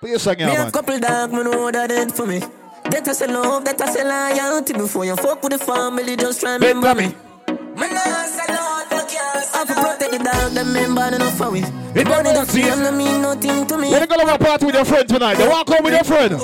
[0.00, 2.38] Play a song here, Me a couple dog, me know that dead for me.
[2.38, 4.72] That I say love, that I say loyalty.
[4.72, 7.08] Before you fuck with the family, just try remember me.
[7.08, 11.36] Me nah say no, no can't say I protect the dog, them men bad enough
[11.36, 11.60] for we.
[11.60, 13.90] It don't see them no mean nothing to me.
[13.90, 16.04] When you go over a party with your friend tonight, they walk home with your
[16.04, 16.40] friend.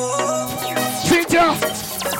[1.08, 1.56] Cynthia,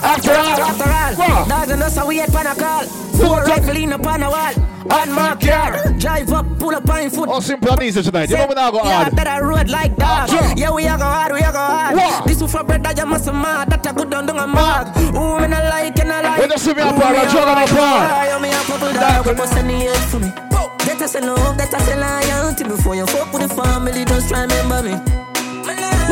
[0.01, 1.49] after all, After all, What?
[1.51, 2.85] dog and us a we pan a call.
[3.21, 4.55] Four rifle in upon a wall.
[4.91, 7.29] On my car, drive up, pull up on foot.
[7.31, 8.31] Oh, simple and easy tonight.
[8.31, 9.17] You know when I go Yeah, hard.
[9.17, 10.09] that I road like dog.
[10.09, 10.55] Ah, sure.
[10.57, 11.97] Yeah, we a go hard, we a go hard.
[11.97, 12.27] What?
[12.27, 13.71] This is for bread that you must mad.
[13.71, 14.97] That a good down down a mad.
[15.15, 16.39] Ooh, me not like, and I like.
[16.41, 18.27] When you see me up Ooh, on a me jug and a like, bar.
[18.27, 19.27] yeah, me a couple dog.
[19.27, 20.31] We must the hate for me.
[20.87, 22.65] That I say love, that I say loyalty.
[22.65, 24.93] Before you fuck with the family, just try remember me.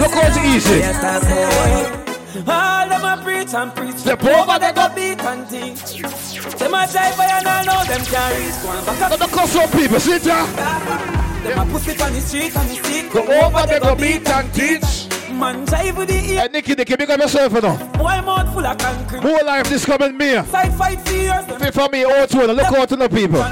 [0.03, 2.04] Look how it's easy.
[2.35, 2.53] Yeah, talk boy.
[2.53, 3.97] All them a preach and preach.
[3.97, 6.03] Step over they go beat and teach.
[6.59, 8.63] Them a drive by and I know them can't reach.
[8.63, 9.21] Go and back up.
[9.21, 10.47] Me call some people, Cynthia.
[11.43, 13.13] Them a push it on the street and the street.
[13.13, 15.09] Go over, they go beat and teach.
[15.33, 16.41] Man drive with the ear.
[16.43, 17.77] Hey, Nicky, Nicky, big up yourself, you know.
[17.95, 19.23] Boy mouth full of concrete.
[19.23, 20.35] More life this coming me.
[20.45, 21.45] Side fight for years.
[21.61, 23.43] Fit for me, oh, all two, look out to the people.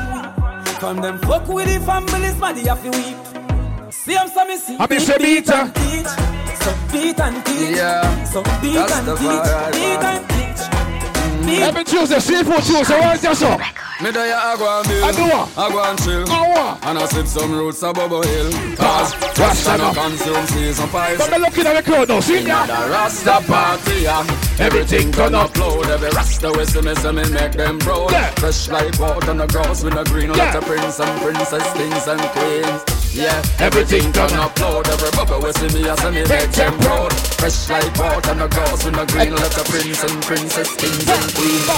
[0.78, 3.93] From them fuck with the families, man, they have to weep.
[3.93, 4.76] See them some see.
[4.78, 6.41] I be say beat and teach.
[6.63, 7.77] So beat and teach.
[7.77, 8.25] Yeah.
[8.25, 9.29] So beat and teach.
[9.29, 10.17] Rastafari, Beat man.
[10.17, 11.47] and teach.
[11.47, 13.61] Beat Every Tuesday, seafood Tuesday, what's your song?
[14.01, 15.59] Me there I go and build I do what?
[15.59, 16.87] I go and chill I what?
[16.87, 19.95] And I sip some roots of Bubble Hill Cause Rasta Rasta no no.
[19.95, 22.67] consume season pies But me looking at the crowd now, see In ya?
[22.67, 24.27] the Rasta party yeah.
[24.59, 28.31] Everything turn up loud Every Rasta we see me see me make them proud Yeah.
[28.43, 30.51] Fresh like water on the grass with the green Yeah.
[30.51, 32.83] Let the prince and princess, kings and queens
[33.15, 37.13] yeah, everything turn up loud Every bubble we see me, see me make them proud
[37.13, 41.09] Fresh like water on the grass with the green Let the prince and princess, kings
[41.09, 41.69] and queens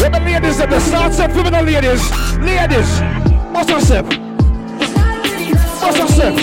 [0.00, 2.02] When the ladies at the start step for the ladies.
[2.38, 3.00] Ladies,
[3.52, 4.06] what's your step?
[5.82, 6.34] What's your step?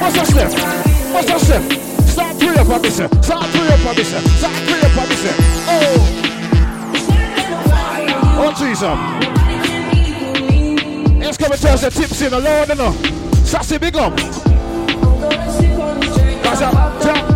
[0.00, 0.50] What's your step?
[1.12, 1.62] What's your step?
[2.02, 2.96] Start three up on this.
[2.96, 4.08] Start three up on this.
[4.08, 5.24] Start three up on this.
[5.68, 6.33] Oh.
[8.44, 9.20] What you some?
[11.18, 12.92] Let's come and tell us the tips in the Lord, you know.
[13.42, 14.14] Sassy, big up.
[16.42, 17.02] That's up.
[17.02, 17.30] Jump.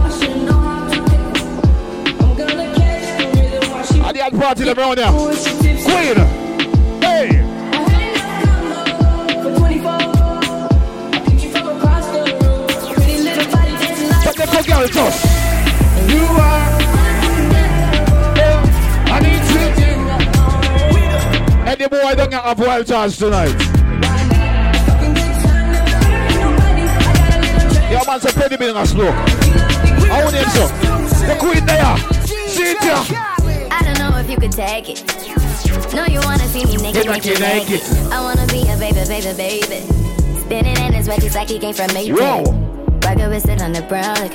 [4.04, 5.12] At the end party, around here.
[5.82, 6.47] Queen.
[22.68, 23.48] Wild tonight.
[27.90, 29.08] Your man said penny being a slow.
[29.08, 30.66] I want him so.
[31.26, 31.96] The queen there.
[33.72, 35.94] I don't know if you could take it.
[35.94, 37.06] No, you wanna see me naked,
[37.40, 37.80] naked.
[38.12, 39.80] I wanna be a baby, baby, baby.
[40.40, 42.16] Spinning in his just like he came from Mayfair.
[42.16, 42.52] Whoa.
[43.02, 44.14] Rocket with it on the brown.
[44.16, 44.34] Like,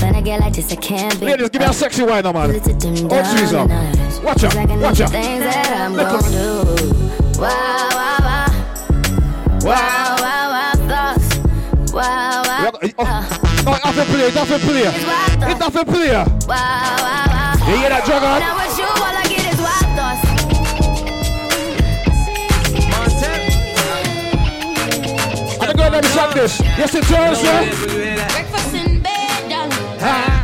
[0.00, 1.26] when I get like this, I can't be.
[1.26, 2.36] Ladies, give me a sexy wine man.
[2.36, 4.20] Oh, Jesus.
[4.22, 4.54] Watch out.
[4.80, 5.10] Watch out.
[5.10, 6.95] Things that I'm Look do.
[7.38, 8.48] Wow, wow, wow.
[9.60, 11.26] Wow, wow, wow, thoughts.
[11.92, 12.70] Wow, wow.
[12.72, 14.84] No, it's nothing play, it's nothing play.
[14.86, 16.12] It's nothing play.
[16.12, 17.68] Wow, wow, wow.
[17.68, 18.40] You hear that, Jugger?
[18.40, 20.24] Now with you, all I get is wild thoughts.
[25.60, 26.60] I'm gonna go ahead and this.
[26.60, 27.70] Yes, it's Thursday.
[28.32, 30.35] Breakfast in bed, darling.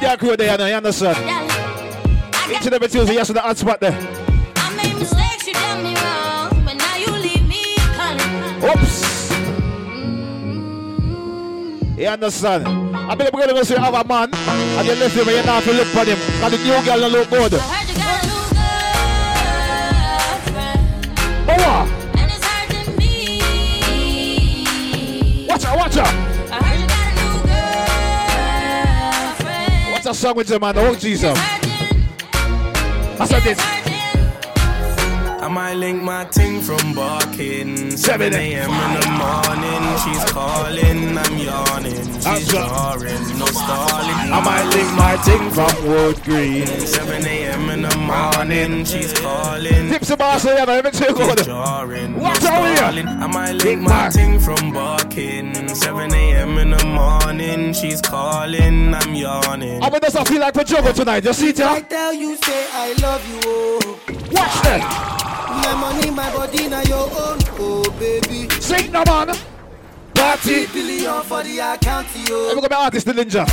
[0.00, 1.18] I'm your crew there now, you understand?
[2.50, 3.92] Each and every Tuesday, yes, on the hot spot there.
[4.56, 8.64] I made mistakes, you done me wrong, but now you leave me calling.
[8.64, 9.30] Oops.
[11.98, 12.66] You understand?
[12.96, 15.42] I believe we're gonna go see have a man and you left him and you
[15.44, 16.16] not to look for him.
[16.16, 17.79] And the new girl don't look good.
[30.10, 30.76] A song with you, man?
[30.76, 31.38] Oh, Jesus.
[33.20, 33.79] I said this.
[35.50, 37.96] I might link my ting from barking.
[37.96, 38.70] 7 a.m.
[38.70, 42.20] in the morning, she's calling, I'm yawning.
[42.20, 44.30] She's jarring, no stalling.
[44.30, 46.68] I might link my ting from Wood Green.
[46.68, 47.68] 7 a.m.
[47.68, 49.88] in the morning, she's calling.
[49.88, 51.44] Tips about so yeah, every two good.
[51.44, 53.08] Jarring, no What's out stalling.
[53.08, 53.16] here?
[53.18, 55.66] I might link my ting from barking.
[55.66, 56.58] 7 a.m.
[56.58, 59.80] in the morning, she's calling, I'm yawning.
[59.82, 61.24] How about does I feel like we juggle tonight?
[61.24, 61.60] You see it.
[61.60, 64.00] I tell you, say I love you, oh.
[64.30, 65.19] Watch that.
[65.62, 68.48] My money, my body, now your own, oh baby.
[68.60, 69.36] Sing no man.
[70.14, 70.66] Party.
[70.66, 72.50] Billion for the account, yo.
[72.50, 73.46] I'm gonna artist, the ninja.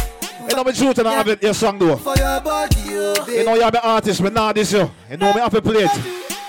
[0.49, 1.97] You know me truth and I have it, your song though.
[1.97, 3.39] For your body, oh baby.
[3.39, 4.89] You know you have an artist, but now this yo.
[5.09, 5.91] You know me have play it.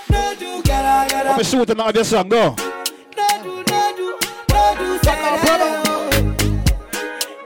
[0.09, 1.41] No do, get out, get I'm out.
[1.41, 2.55] a shoot and I have your song though.
[2.55, 4.17] No do, no do,
[4.49, 5.83] no do, say no problem.
[6.37, 6.49] Do,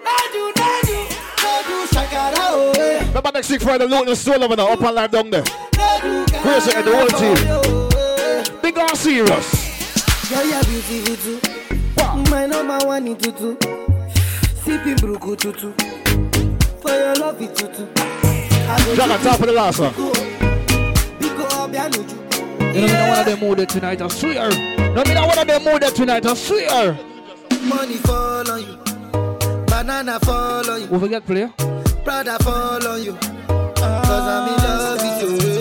[0.05, 0.53] no do,
[1.43, 2.73] no do, shakara, oh.
[2.77, 3.07] eh.
[3.07, 5.43] Remember next week Friday, Luton and Soul over now, up and live down there.
[5.43, 7.62] Crazy and the whole team.
[8.63, 10.29] Big on serious.
[10.29, 12.31] Girl, you're beautiful too.
[12.31, 13.57] My number one in tutu.
[14.63, 15.73] Sipping bruku tutu.
[16.81, 17.85] For your love it tutu.
[18.95, 19.93] Jack on top of the last one.
[22.73, 24.49] You know me not one of them mood tonight, I swear.
[24.95, 26.97] No me not one of them mood tonight, I swear.
[27.63, 28.77] Money fall on you.
[29.65, 30.87] Banana fall on you.
[30.87, 31.49] We forget play.
[32.05, 33.13] Prada fall on you.
[33.13, 35.52] Cause I'm in love with you.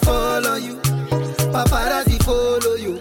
[0.00, 0.76] Fall on you.
[1.52, 2.98] Paparazzi follow you.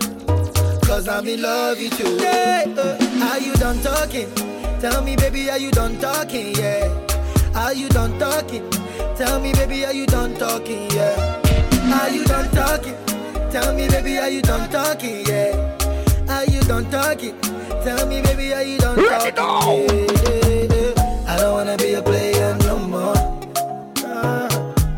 [0.88, 2.18] Cause I'm in love with you.
[2.20, 4.30] Yeah, uh, are you done talking?
[4.80, 6.56] Tell me, baby, are you done talking?
[6.56, 6.89] Yeah.
[7.56, 8.70] Are you done talking?
[9.16, 10.89] Tell me, baby, are you done talking?
[10.92, 11.39] Yeah.
[12.02, 12.96] Are you done talking?
[13.52, 15.26] Tell me, baby, are you done talking?
[15.26, 15.78] Yeah.
[16.30, 17.39] Are you done talking?
[17.84, 19.88] Tell me, baby, are you done talking?
[19.89, 21.26] Yeah, yeah, yeah.
[21.28, 23.18] I don't wanna be a player no more.
[24.06, 24.50] Uh,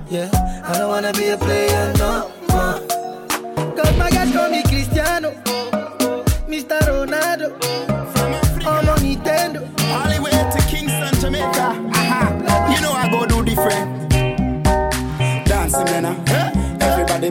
[0.09, 0.29] yeah,
[0.65, 1.37] I don't wanna be a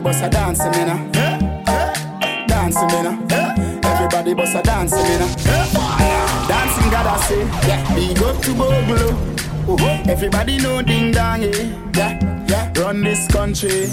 [0.03, 0.89] bust a dancing, man.
[0.89, 2.45] uh.
[2.47, 3.31] Dancing, man.
[3.31, 3.79] uh.
[3.83, 5.21] Everybody bust a dancing, man.
[5.21, 6.47] uh.
[6.47, 7.39] Dancing, gotta say.
[7.67, 7.95] Yeah.
[7.95, 9.29] Big up to Bogolo.
[9.65, 12.43] Oh, everybody know ding dong, yeah.
[12.47, 12.73] yeah.
[12.77, 13.87] Run this country.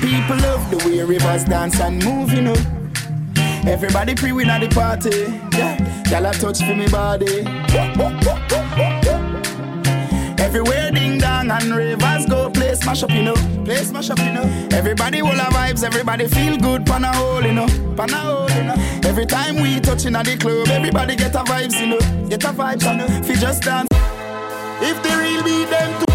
[0.00, 2.56] People love the way rivers dance and move, you know.
[3.66, 5.32] Everybody pre-win at the party.
[5.56, 5.76] Yeah.
[6.10, 7.44] Y'all a touch for me body.
[10.38, 12.45] Everywhere ding dong and ravers go
[12.76, 13.34] place mash up, you know.
[13.64, 14.42] Place mash up, you know.
[14.72, 17.66] Everybody will have vibes, everybody feel good, pan a hole, you know.
[17.96, 18.74] Pan a hole, you know.
[19.04, 22.28] Every time we touch in at the club, everybody get a vibes, you know.
[22.28, 23.06] Get a vibes, you know.
[23.22, 23.88] Fi just dance.
[24.80, 26.12] If the real be them too.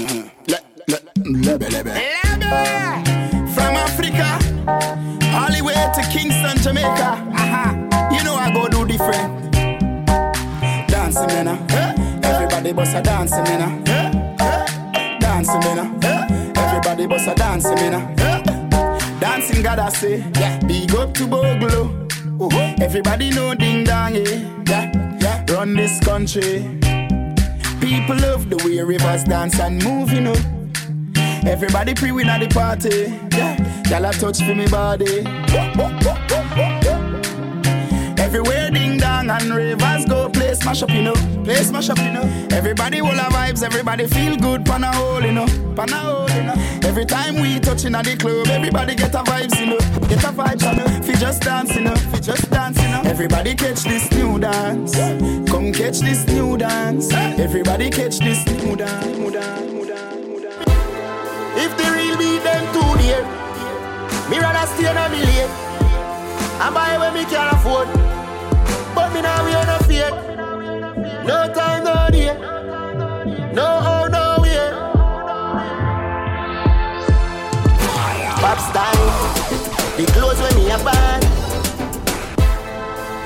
[0.00, 1.42] Mm-hmm.
[1.42, 1.86] Lebe, lebe.
[1.86, 3.50] Lebe.
[3.54, 4.38] From Africa,
[5.36, 7.10] all the way to Kingston, Jamaica.
[7.34, 8.10] Aha.
[8.12, 9.52] You know I go do different.
[10.88, 11.48] Dancing, man.
[11.48, 12.20] uh.
[12.22, 13.84] Everybody bust a dancing, man.
[13.88, 13.99] Ah.
[15.50, 16.04] Dancing, man.
[16.04, 16.52] uh.
[16.56, 17.94] Everybody bust a dancing, man.
[17.94, 19.18] uh.
[19.18, 20.18] Dancing, God, I say.
[20.38, 20.60] Yeah.
[20.60, 22.06] Big up to Bogle.
[22.80, 24.48] Everybody know ding dong, yeah.
[24.66, 25.16] yeah.
[25.20, 25.44] yeah.
[25.52, 26.78] Run this country.
[27.80, 30.36] People love the way Ravers dance and move, you know.
[31.44, 33.12] Everybody pre win at the party.
[33.36, 33.56] Yeah,
[33.88, 35.24] y'all touch for me body.
[38.30, 41.14] Everywhere ding dong and Ravers go, play smash up, you know.
[41.42, 42.22] Play smash up, you know.
[42.52, 45.46] Everybody will have vibes, everybody feel good, pan a hole, you know.
[45.74, 46.54] Pan a hole, you know.
[46.84, 49.78] Every time we touching at the club, everybody get a vibes, you know.
[50.06, 51.02] Get a vibes, you know.
[51.02, 51.96] Fi just dance, you know.
[51.96, 53.02] Fi just dance, you know.
[53.04, 54.94] Everybody catch this new dance.
[55.50, 57.12] Come catch this new dance.
[57.12, 59.06] Everybody catch this new dance.
[59.06, 60.70] New dance, new dance, new dance.
[61.58, 63.24] If the real be them too dear,
[64.30, 65.50] me rather stay on me late.
[66.62, 67.88] I buy when me can afford,
[69.20, 70.14] me now we a fake.
[71.26, 72.32] No time, no day,
[73.52, 74.70] no how, no way.
[78.40, 79.08] Pop style,
[79.96, 81.20] the clothes when me a buy.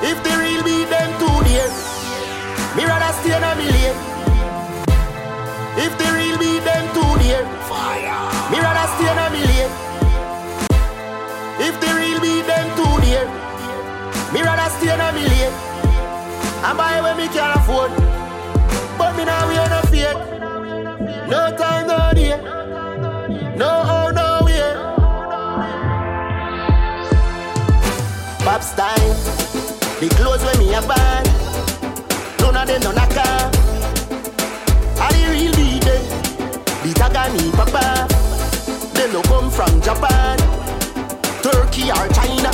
[0.03, 1.69] If the real be them too dear,
[2.75, 3.97] me rather stay on me late.
[5.77, 7.43] If the real be them too dear,
[8.51, 9.73] me rather stay on me late.
[11.67, 13.25] If the real be them too dear,
[14.33, 15.64] me rather stay on me late.
[16.67, 17.91] I buy when me can afford,
[18.97, 20.17] but me now we a fake.
[21.29, 22.41] No time, no day,
[23.55, 24.73] no how, no way.
[28.43, 29.13] Pop style,
[29.99, 31.21] the clothes when me a buy,
[32.41, 33.51] none of them none a car.
[35.05, 35.51] Are the real
[35.85, 36.01] them?
[36.81, 38.07] The Tagani papa,
[38.95, 40.39] they no come from Japan,
[41.43, 42.49] Turkey or China.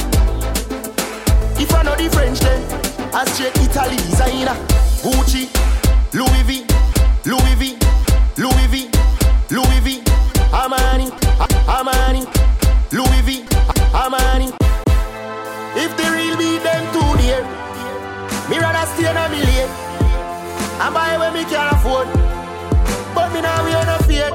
[1.57, 4.55] If I know the French then, Straight Italy designer.
[5.03, 5.49] Gucci,
[6.13, 6.65] Louis V,
[7.25, 7.77] Louis V,
[8.37, 8.89] Louis V,
[9.51, 10.01] Louis V,
[10.51, 11.09] Armani,
[11.67, 12.25] Armani,
[12.91, 14.47] Louis V, A- Armani.
[15.75, 17.41] If the real be them too dear,
[18.49, 19.69] me rather stay on me late.
[20.79, 22.07] I buy when me can afford,
[23.15, 24.33] but me now we on a fake.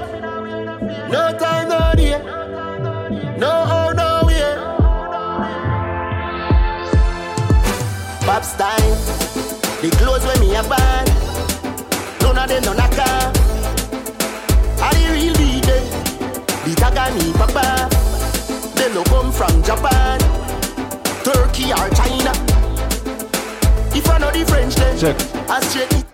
[1.11, 1.46] No time,
[8.47, 8.95] style,
[9.83, 11.05] the clothes when me a buy,
[12.23, 13.33] none of them a car.
[14.87, 15.35] Are the real
[15.67, 15.85] them?
[16.65, 17.89] The Tagani papa,
[18.77, 20.19] they no come from Japan,
[21.27, 22.33] Turkey or China.
[23.95, 25.17] If I know the French then, Check.
[25.51, 26.07] I straight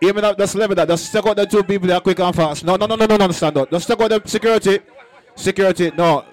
[0.00, 0.88] Hear me now, just level that.
[0.88, 2.64] Just check out the two people that quick and fast.
[2.64, 3.70] No, no, no, no, no, no, stand up.
[3.70, 4.80] Just check out the security.
[5.36, 6.24] Security, no.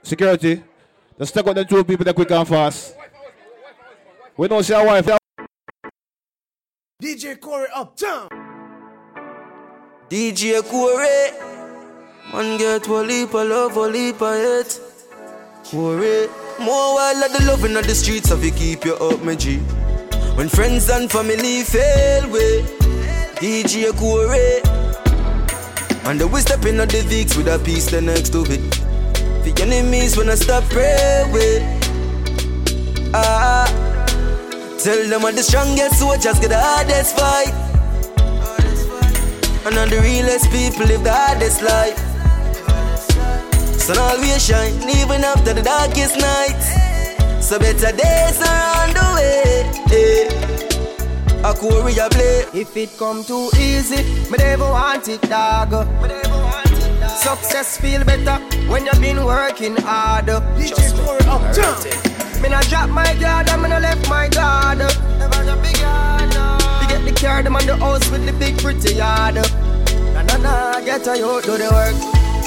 [0.00, 0.62] Security.
[1.18, 2.94] Just check out the two people that quick and fast.
[4.38, 5.08] We don't see our wife.
[7.02, 8.28] DJ Corey Uptown.
[10.10, 11.32] DJ Corey.
[12.34, 14.78] Man get one leap of love, one leap of hate.
[15.64, 16.28] Corey.
[16.60, 19.56] More while at the loving of the streets of you keep you up, my G.
[20.36, 22.62] When friends and family fail way.
[23.36, 24.60] DJ Corey.
[26.04, 28.60] And the we step in the Vicks with a piece the next to it.
[29.44, 31.62] The enemies when I stop pray with.
[33.14, 33.95] Ah.
[34.78, 37.54] Tell them I'm the strongest soldiers get the hardest fight.
[39.66, 41.98] And all the realest people live the hardest life.
[43.80, 46.68] Sun always shine, even after the darkest nights.
[47.44, 49.46] So better days are on the way.
[51.42, 52.44] A Korea play.
[52.52, 55.72] If it come too easy, me never want it, dog.
[57.08, 60.26] Success feel better when you've been working hard.
[60.58, 60.96] Just
[62.42, 64.78] Me not drop my guard, and me not left my guard.
[64.78, 66.32] Never the big yard.
[66.82, 69.36] You get the car, them on the house with the big pretty yard.
[70.14, 71.96] Na na na, get a you do the work,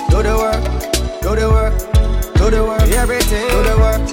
[0.09, 0.63] do the work,
[1.21, 1.75] do the work,
[2.35, 4.03] do the work, everything, do the work,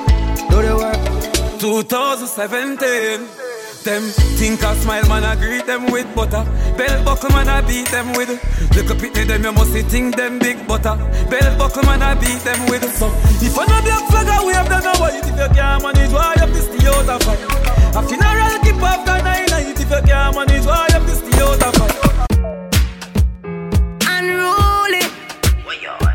[0.50, 1.60] do the work.
[1.60, 3.45] 2017.
[3.86, 4.02] Them
[4.34, 6.42] think I smile, man, I greet them with butter.
[6.76, 8.30] Bell buckle, man, I beat them with.
[8.74, 10.98] Look up at them, you must think them big butter.
[11.30, 12.82] Bell buckle, man, I beat them with.
[12.98, 13.06] So,
[13.38, 15.22] if I know black flag, wave them a white.
[15.22, 17.38] If you can't manage, why up this the of fight?
[17.94, 19.78] A funeral keep after nine night.
[19.78, 22.05] If you can't manage, why up this the of fight?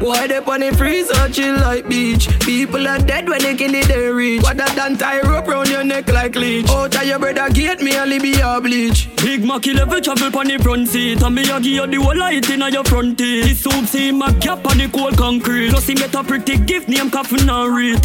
[0.02, 0.20] Unruly.
[0.20, 2.28] Boy, they on the freezer, chill like beach.
[2.41, 4.41] People are dead when they kill it, they reach.
[4.43, 6.68] What that done tie rope round your neck like leech.
[6.70, 9.10] Out of your brother gate, me only be a bleach.
[9.18, 12.18] Big Macky level travel on the front seat And me a give you the whole
[12.18, 15.86] light in your front teeth This soup see my gap on the cold concrete Plus
[15.86, 18.04] he get a pretty gift name coffin and read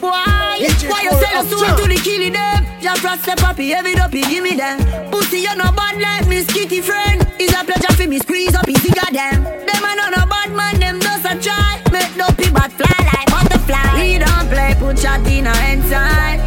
[0.00, 0.38] Why?
[0.60, 2.66] Why you sell us soul to the killing them?
[2.82, 4.78] Just trust the puppy, heavy up, he give me them.
[5.10, 7.26] Pussy, you no bad like me, skitty friend.
[7.38, 9.44] It's a pleasure for me, squeeze up, he figure them.
[9.44, 11.82] Them are not no bad man, them just a try.
[11.92, 13.94] Make no pee fly like butterfly.
[13.94, 16.40] We don't play, put shot in our inside.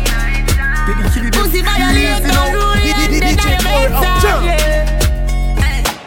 [1.33, 3.45] Pussy violate no rule, and then I
[3.85, 4.51] inside.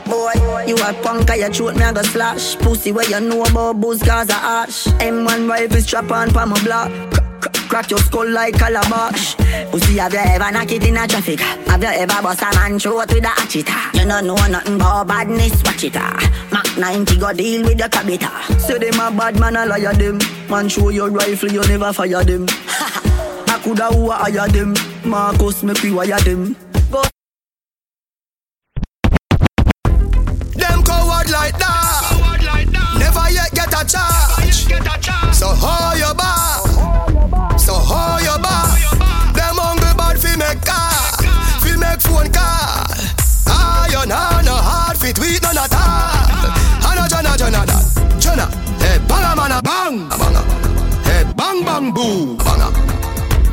[0.06, 2.56] Boy, you a punk, I shoot me, I go slash.
[2.56, 4.86] Pussy where you know about booze, cause I ash.
[5.00, 7.23] M1 rifle strap on pa my block.
[7.44, 9.34] Crack- Crack your skull like a calabash.
[9.70, 11.40] Pussy, have you ever knock it in a traffic?
[11.40, 13.68] Have you ever bust a man throat with a hatchet?
[13.94, 15.92] You don't know nothing about badness, watch it.
[15.96, 16.48] ah.
[16.52, 18.30] Mac 90 go deal with the cabita.
[18.60, 20.18] Say them a bad man, I liar them.
[20.48, 22.46] Man, show your rifle, you never fire them.
[22.48, 24.74] I coulda who I hire them.
[25.04, 26.56] Marcus, make we wire them.
[26.90, 27.02] Go
[30.54, 32.96] Them coward like that.
[32.98, 35.34] Never yet get a charge.
[35.34, 36.43] So how you back?
[42.24, 42.84] Phone call.
[43.46, 46.50] Ah, know no hard fit weak none at all.
[46.84, 47.64] Hana jana jana.
[48.18, 48.46] Jana,
[48.80, 50.42] hey banga mana bang, banga.
[51.04, 52.68] Hey bang bang boo, banga.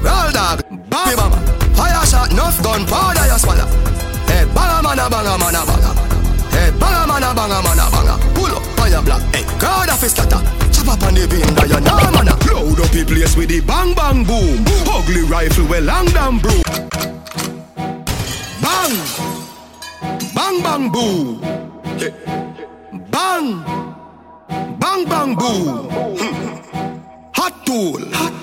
[0.04, 1.38] Roll dog, bang mama.
[1.76, 3.68] Fire shot, enough gun powder you swallow.
[4.28, 5.92] Hey banga mana banga mana banga.
[6.52, 10.44] Hey, banga mana banga mana banga Pull up fire black Hey, crowd of his scatter
[10.74, 13.96] Chop up on the that you know mana Load up the place with the bang
[13.96, 16.62] bang boom Ugly rifle with long damn broom
[18.62, 18.94] Bang
[20.36, 21.42] Bang bang boom
[23.12, 23.64] Bang
[24.80, 25.36] Bang bang
[26.20, 26.36] Hmm.
[27.34, 28.34] Hot tool Hot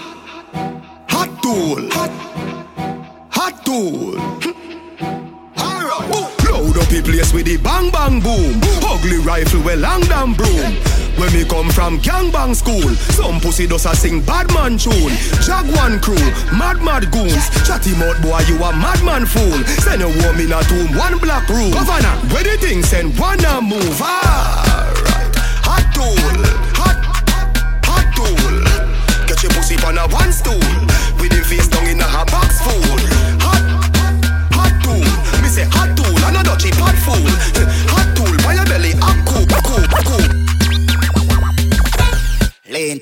[1.09, 2.11] Hot tool Hot
[3.31, 4.55] Hot tool Hmm.
[5.59, 6.17] Alright.
[6.17, 6.38] Ooh.
[6.59, 8.59] Load up the place with the bang bang boom.
[8.83, 10.75] Ugly rifle with long damn broom.
[11.15, 12.83] When me come from gangbang school,
[13.15, 15.15] some pussy does a sing bad man tune.
[15.47, 16.19] Jaguan crew,
[16.51, 17.47] mad mad goons.
[17.63, 19.55] Chatty mouth boy, you a madman fool.
[19.87, 21.71] Send a woman in a tomb, one black room.
[21.71, 24.03] Governor, where the thing send one a move.
[24.03, 26.19] Alright, hot tool,
[26.75, 26.99] hot,
[27.87, 28.59] hot tool.
[29.31, 30.59] Get your pussy on a one stool.
[31.23, 32.05] With him face down in a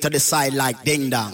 [0.09, 1.33] to the side like ding dong.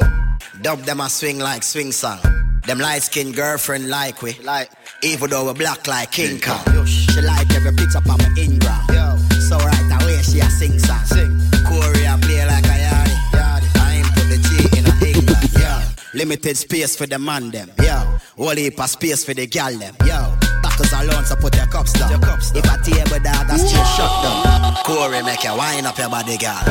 [0.61, 2.19] Dub them a swing like swing song.
[2.65, 4.33] Them light skinned girlfriend like we.
[4.39, 4.71] Like,
[5.03, 6.85] even though we black like King Kong.
[6.85, 9.19] She like every picture on my Ingram.
[9.47, 11.05] So right away she a sing song.
[11.05, 11.39] Sing.
[11.67, 13.17] Corey a play like a yardy.
[13.37, 13.69] yardy.
[13.77, 15.49] I ain't put the G in a England.
[15.59, 15.83] Yeah.
[16.13, 17.69] Limited space for the man them.
[17.79, 17.97] Yo.
[18.37, 19.95] Whole heap of space for the gal them.
[20.05, 20.17] Yo.
[20.63, 22.09] Backers alone, so put your cups down.
[22.09, 22.63] Your cups down.
[22.63, 24.75] If a table dog, that's straight shut down.
[24.83, 26.63] Corey make you wind up your body, girl.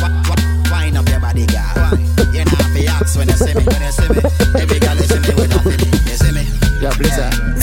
[0.00, 0.19] Wind
[2.32, 4.20] You know ask when you see me, when you see me.
[4.60, 5.88] Every girl you see me, when you feel me.
[6.08, 6.44] You see me?
[6.80, 7.59] Yeah, blizzard.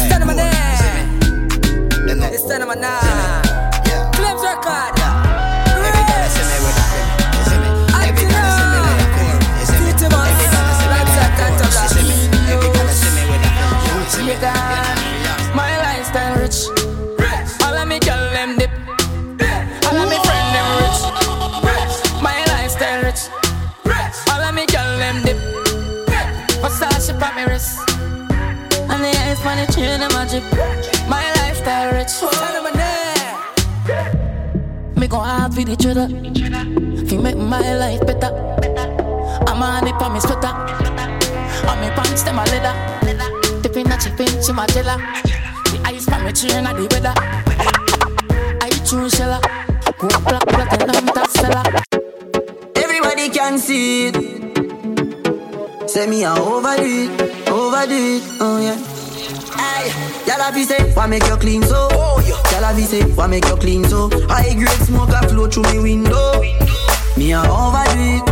[30.40, 30.54] Drip.
[31.08, 32.20] My lifestyle rich.
[32.20, 32.72] Tell them a
[35.00, 36.08] Me go hard for the cheddar.
[37.08, 38.32] Fi make my life better.
[39.48, 40.54] I'm on it pa me sweater.
[41.70, 42.74] And me pants them a leather.
[43.62, 44.98] Tipping a chipping, she my jella.
[45.66, 47.14] The ice pa me chain a the weather.
[48.62, 49.40] I true sheller.
[50.00, 51.64] Go black, black and I'm that seller.
[52.76, 54.16] Everybody can see it.
[55.90, 57.10] Say me a overdo it,
[57.50, 58.97] overdo it, oh yeah.
[59.30, 59.92] Aye,
[60.26, 61.90] y'all have say, why make you clean so?
[61.92, 62.22] Oh.
[62.52, 64.10] Y'all have say, why make you clean so?
[64.28, 66.40] High grade smoke a flow through me window.
[67.18, 68.24] Me a overdo it.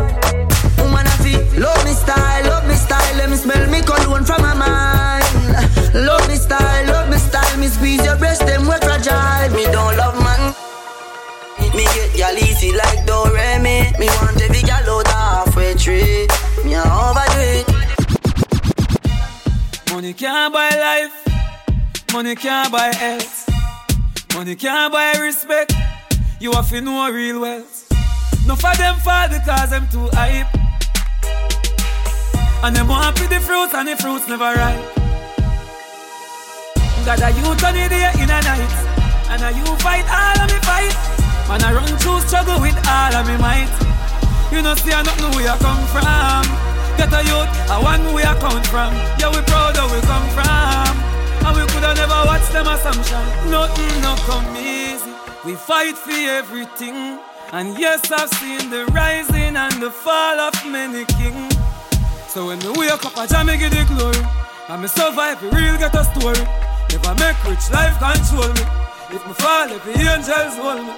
[0.80, 3.15] Woman a feel, love me style, love me style.
[3.17, 5.26] Let me smell me cologne from my mind.
[5.93, 7.57] Love me style, love me style.
[7.57, 9.51] Me squeeze your breast, them we fragile.
[9.51, 10.55] Me don't love man.
[11.76, 13.99] Me get y'all easy like Doremi.
[13.99, 16.26] Me want every gal out halfway tree.
[16.63, 17.74] Me a overdo it.
[19.95, 22.11] Money can't buy life.
[22.11, 23.47] Money can't buy health.
[24.34, 25.73] Money can't buy respect.
[26.38, 27.88] You have to know real wealth.
[28.45, 30.53] No for them fall because them too hype.
[32.61, 34.84] And them want the fruits and the fruits never ripe.
[37.05, 38.76] Got a youth on the day in a night.
[39.31, 40.91] And a you fight all of me fight.
[41.47, 43.72] Man, I run through struggle with all of me might.
[44.51, 46.64] You know, see, I don't know where you come from.
[46.97, 48.93] Get a youth, I want where I come from.
[49.19, 50.95] Yeah, we proud of where we come from.
[51.45, 53.23] And we coulda never watched them assumption.
[53.51, 55.11] Nothing no come easy.
[55.45, 57.19] We fight for everything.
[57.51, 61.53] And yes, I've seen the rising and the fall of many kings.
[62.27, 64.17] So when me wake up, I jam give the glory.
[64.67, 66.41] And me survive, we real get a story.
[66.89, 68.65] If I make rich, life control me.
[69.13, 70.93] If me fall, if the angels hold me.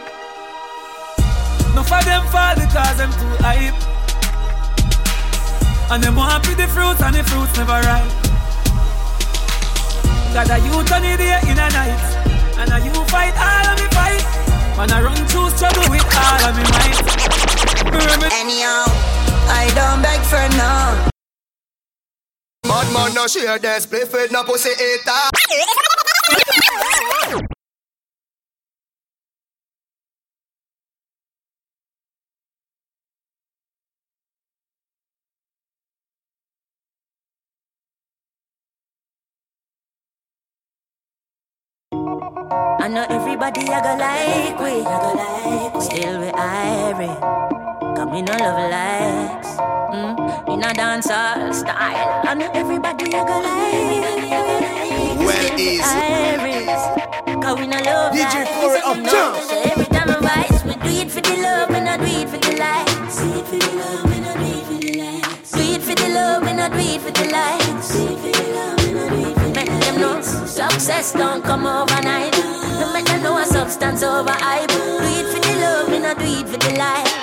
[1.76, 3.97] No for them fall because them too hype.
[5.89, 8.11] And them want the fruits and the fruits never ripe.
[10.34, 12.03] Got a youth on the day in a night.
[12.59, 14.19] And a you fight all of me fight.
[14.76, 16.99] Man, I run through struggle with all of me might.
[18.35, 18.84] Anyhow,
[19.47, 21.07] I don't beg for no.
[22.64, 25.30] Bad man no share this, play fed no pussy eater.
[42.12, 47.16] I know everybody I go like we, I go like Still we irie,
[47.98, 49.50] come me no love likes.
[49.92, 52.22] Mm, in a dancehall style.
[52.24, 55.20] I know everybody I go like.
[55.20, 55.26] we.
[55.26, 55.84] Well, easy.
[55.84, 58.52] Iris, cause we no love DJ likes.
[58.56, 59.44] Corey up No, jump.
[59.44, 62.30] So every time I rise, we do it for the love, we not do it
[62.30, 63.18] for the likes.
[63.20, 65.52] Do it for the love, we not do it for the likes.
[65.52, 67.92] Do it for the love, we not do it for the likes.
[67.92, 68.77] Do it for the love,
[70.58, 72.34] success don't come overnight.
[72.82, 72.90] No
[73.22, 74.68] know a substance over hype.
[74.70, 77.14] Do it for the love, we not do it for the likes.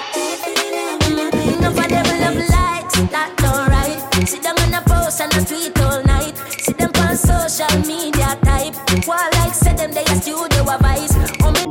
[1.61, 3.99] No for them love likes, that don't right.
[4.29, 6.39] Sit down on a post and a tweet all night.
[6.63, 8.75] See them on social media type.
[9.05, 11.15] While like say them they a studio a vice.
[11.43, 11.65] Oh me,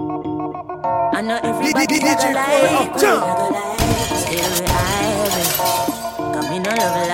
[1.15, 3.23] I know everybody DJ a go Corey like, up we jump.
[3.23, 3.79] a go like.
[4.19, 5.43] Still we
[6.35, 7.12] come in no love likes.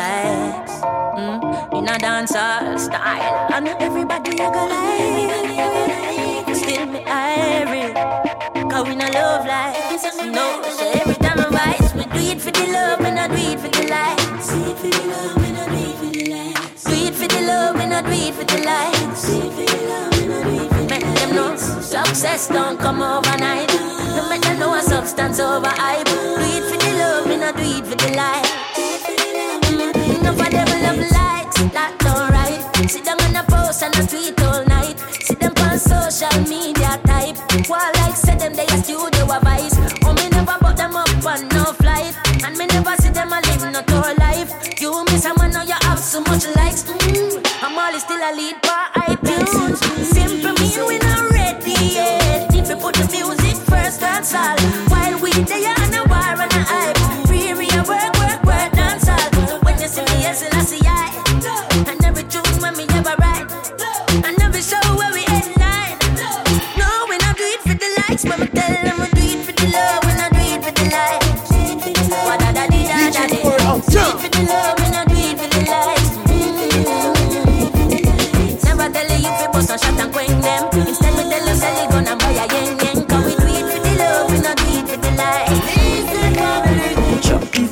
[1.89, 3.47] Mm, a dancehall style.
[3.49, 6.55] I know everybody a go like.
[6.55, 7.93] Still me irie,
[8.69, 10.03] cause we no love likes.
[10.23, 13.37] No, so every time I rise, we do it for the love, we not do
[13.37, 14.49] it for the likes.
[14.49, 16.83] Do it for the love, we not do it for the likes.
[16.83, 19.27] Do it for the love, we not do it for the likes.
[19.27, 22.47] Do it for the love, we not do it for the Make them know success
[22.49, 23.69] don't come overnight.
[24.15, 26.05] No make them know a substance over hype.
[26.05, 28.51] Do it for the love, we not do it for the likes.
[30.21, 30.78] No for them
[32.89, 34.97] Sit down on a post and a tweet all night.
[35.21, 37.37] See them on social media type.
[37.69, 39.77] While like say them they a studio a vice.
[40.05, 43.39] Oh me never put them up on no flight, and me never see them a
[43.45, 44.49] live no tour life.
[44.81, 46.83] You miss a man now you have so much likes.
[46.83, 49.77] Mm, I'm always still a lead by iTunes.
[50.03, 52.53] Simple mean we not ready yet.
[52.55, 54.57] If you put the music first, that's all.
[54.89, 55.78] While we there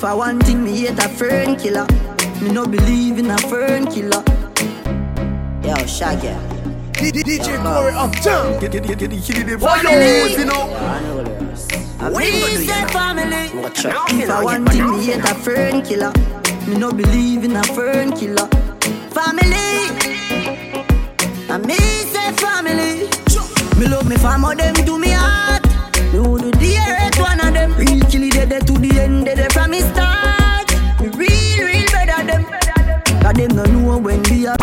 [0.08, 1.86] I want thing, me hate a fern killer.
[2.42, 4.24] Me no believe in a fern killer.
[5.62, 6.34] Yo, Shaggy.
[6.94, 7.92] DJ Corey.
[8.62, 10.68] Get, get, get, get, What you lose, you know?
[12.16, 12.26] We
[12.66, 13.52] say family.
[14.24, 16.14] If I want thing, me hate a fern killer.
[16.68, 18.46] Me no believe in a fern killer.
[19.16, 19.88] Family.
[21.48, 23.08] And me say family.
[23.80, 25.64] Me love me family, them to me heart.
[26.12, 27.74] Me would do the earth one of them.
[27.76, 30.70] Real killy dead to the end, dead from me start.
[31.00, 32.44] Me real, real better them.
[33.22, 34.58] Cause them no know when we are.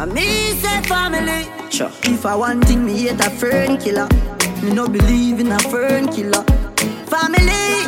[0.00, 1.44] And me say family.
[1.70, 1.90] Sure.
[2.04, 4.08] If I want thing, me hate a fern killer.
[4.62, 6.42] Me no believe in a fern killer.
[7.04, 7.84] Family.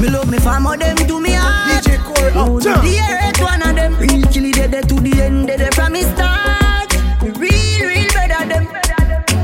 [0.00, 1.84] Me love me family, them to me heart.
[1.84, 2.82] DJ Corey Who up jump.
[2.82, 3.94] the earth one of them.
[3.94, 6.92] Real killy dead to the end, dead from me start.
[7.22, 8.66] Me real, real better them.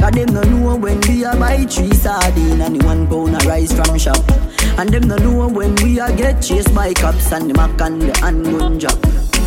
[0.01, 3.73] Cause them no know when we a buy three sardine and one pound a rice
[3.73, 4.32] from shop.
[4.79, 7.81] And them no know when we a I get chased by cops and the mac
[7.81, 8.99] and the handgun job.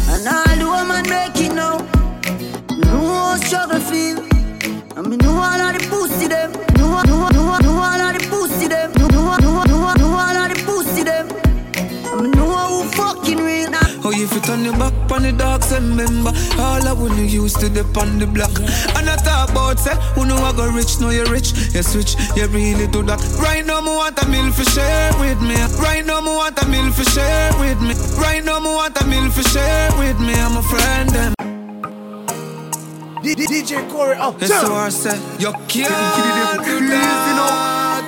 [0.10, 1.80] And all the woman make it now.
[2.70, 4.20] Me know how struggle feel.
[4.98, 6.52] And me know all of the pussy them.
[6.78, 8.92] Know, know, know, know all of the pussy them.
[8.94, 11.28] Know, know, know, know, know all of the pussy them.
[12.12, 13.66] And me know who fucking real.
[14.08, 17.70] Oh, if you turn your back on the dogs, remember all I wanna used to
[17.70, 18.52] dip on the block.
[18.96, 21.54] And I talk about say, who know I go rich, know you're rich.
[21.74, 23.20] You switch, you really do that.
[23.40, 25.56] Right now, me want a meal for share with me.
[25.82, 27.94] Right now, me want a meal for share with me.
[28.20, 30.34] Right now, me want a meal for share with me.
[30.34, 31.34] I'm a friend them.
[33.24, 38.04] DJ Corey up Yes, so I say, you can't do that.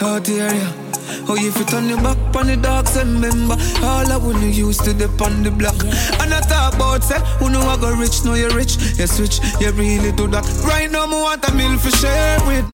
[0.00, 0.83] How dare you?
[1.28, 4.92] Oh, if you turn your back on the dogs, remember all I wanna used to
[4.92, 5.76] dip on the block.
[6.20, 8.76] And I talk about say, who know I go rich, know you're rich.
[8.98, 10.44] You switch, you really do that.
[10.64, 12.68] Right now, me want a meal for share with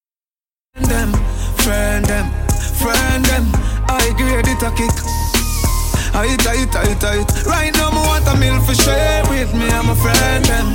[0.88, 1.12] them,
[1.62, 2.26] friend them,
[2.78, 3.46] friend them.
[3.88, 4.94] I grade it a kick.
[6.12, 7.30] I it, I I I it.
[7.46, 9.66] Right now, me want a meal for share with me.
[9.70, 10.68] I'm a friend them,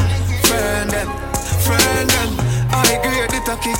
[0.47, 1.09] friend them,
[1.63, 2.31] friend them.
[2.71, 3.79] I grade it a kick.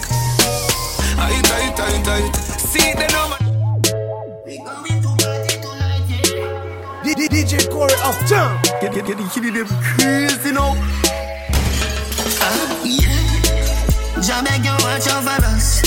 [1.18, 2.36] I it, I it, I it, I it.
[2.36, 3.45] See the number.
[7.14, 8.64] DJ Corey up jump.
[8.82, 9.68] Get get get get them
[9.98, 10.74] crazy now.
[12.42, 14.22] Uh, yeah.
[14.22, 15.84] Jah beg you watch over us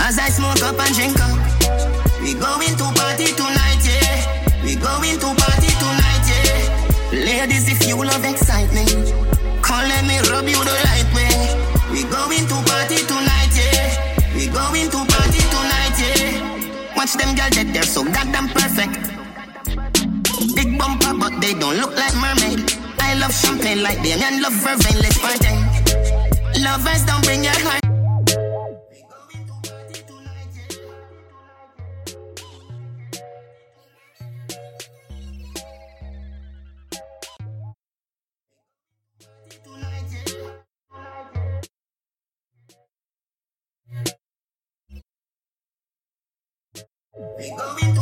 [0.00, 1.38] as I smoke up and drink up.
[2.20, 4.64] We going to party tonight, yeah.
[4.64, 7.22] We going to party tonight, yeah.
[7.22, 8.90] Ladies, if you love excitement,
[9.62, 11.34] come let me rub you the right way.
[11.92, 14.34] We going to party tonight, yeah.
[14.34, 16.96] We going to party tonight, yeah.
[16.96, 19.11] Watch them girls that they're so goddamn perfect.
[21.22, 22.58] But they don't look like mermaid.
[22.98, 24.98] I love champagne like them and love vervain.
[25.00, 25.54] Let's party.
[26.60, 27.80] Lovers don't bring your heart.
[47.38, 48.01] We going to.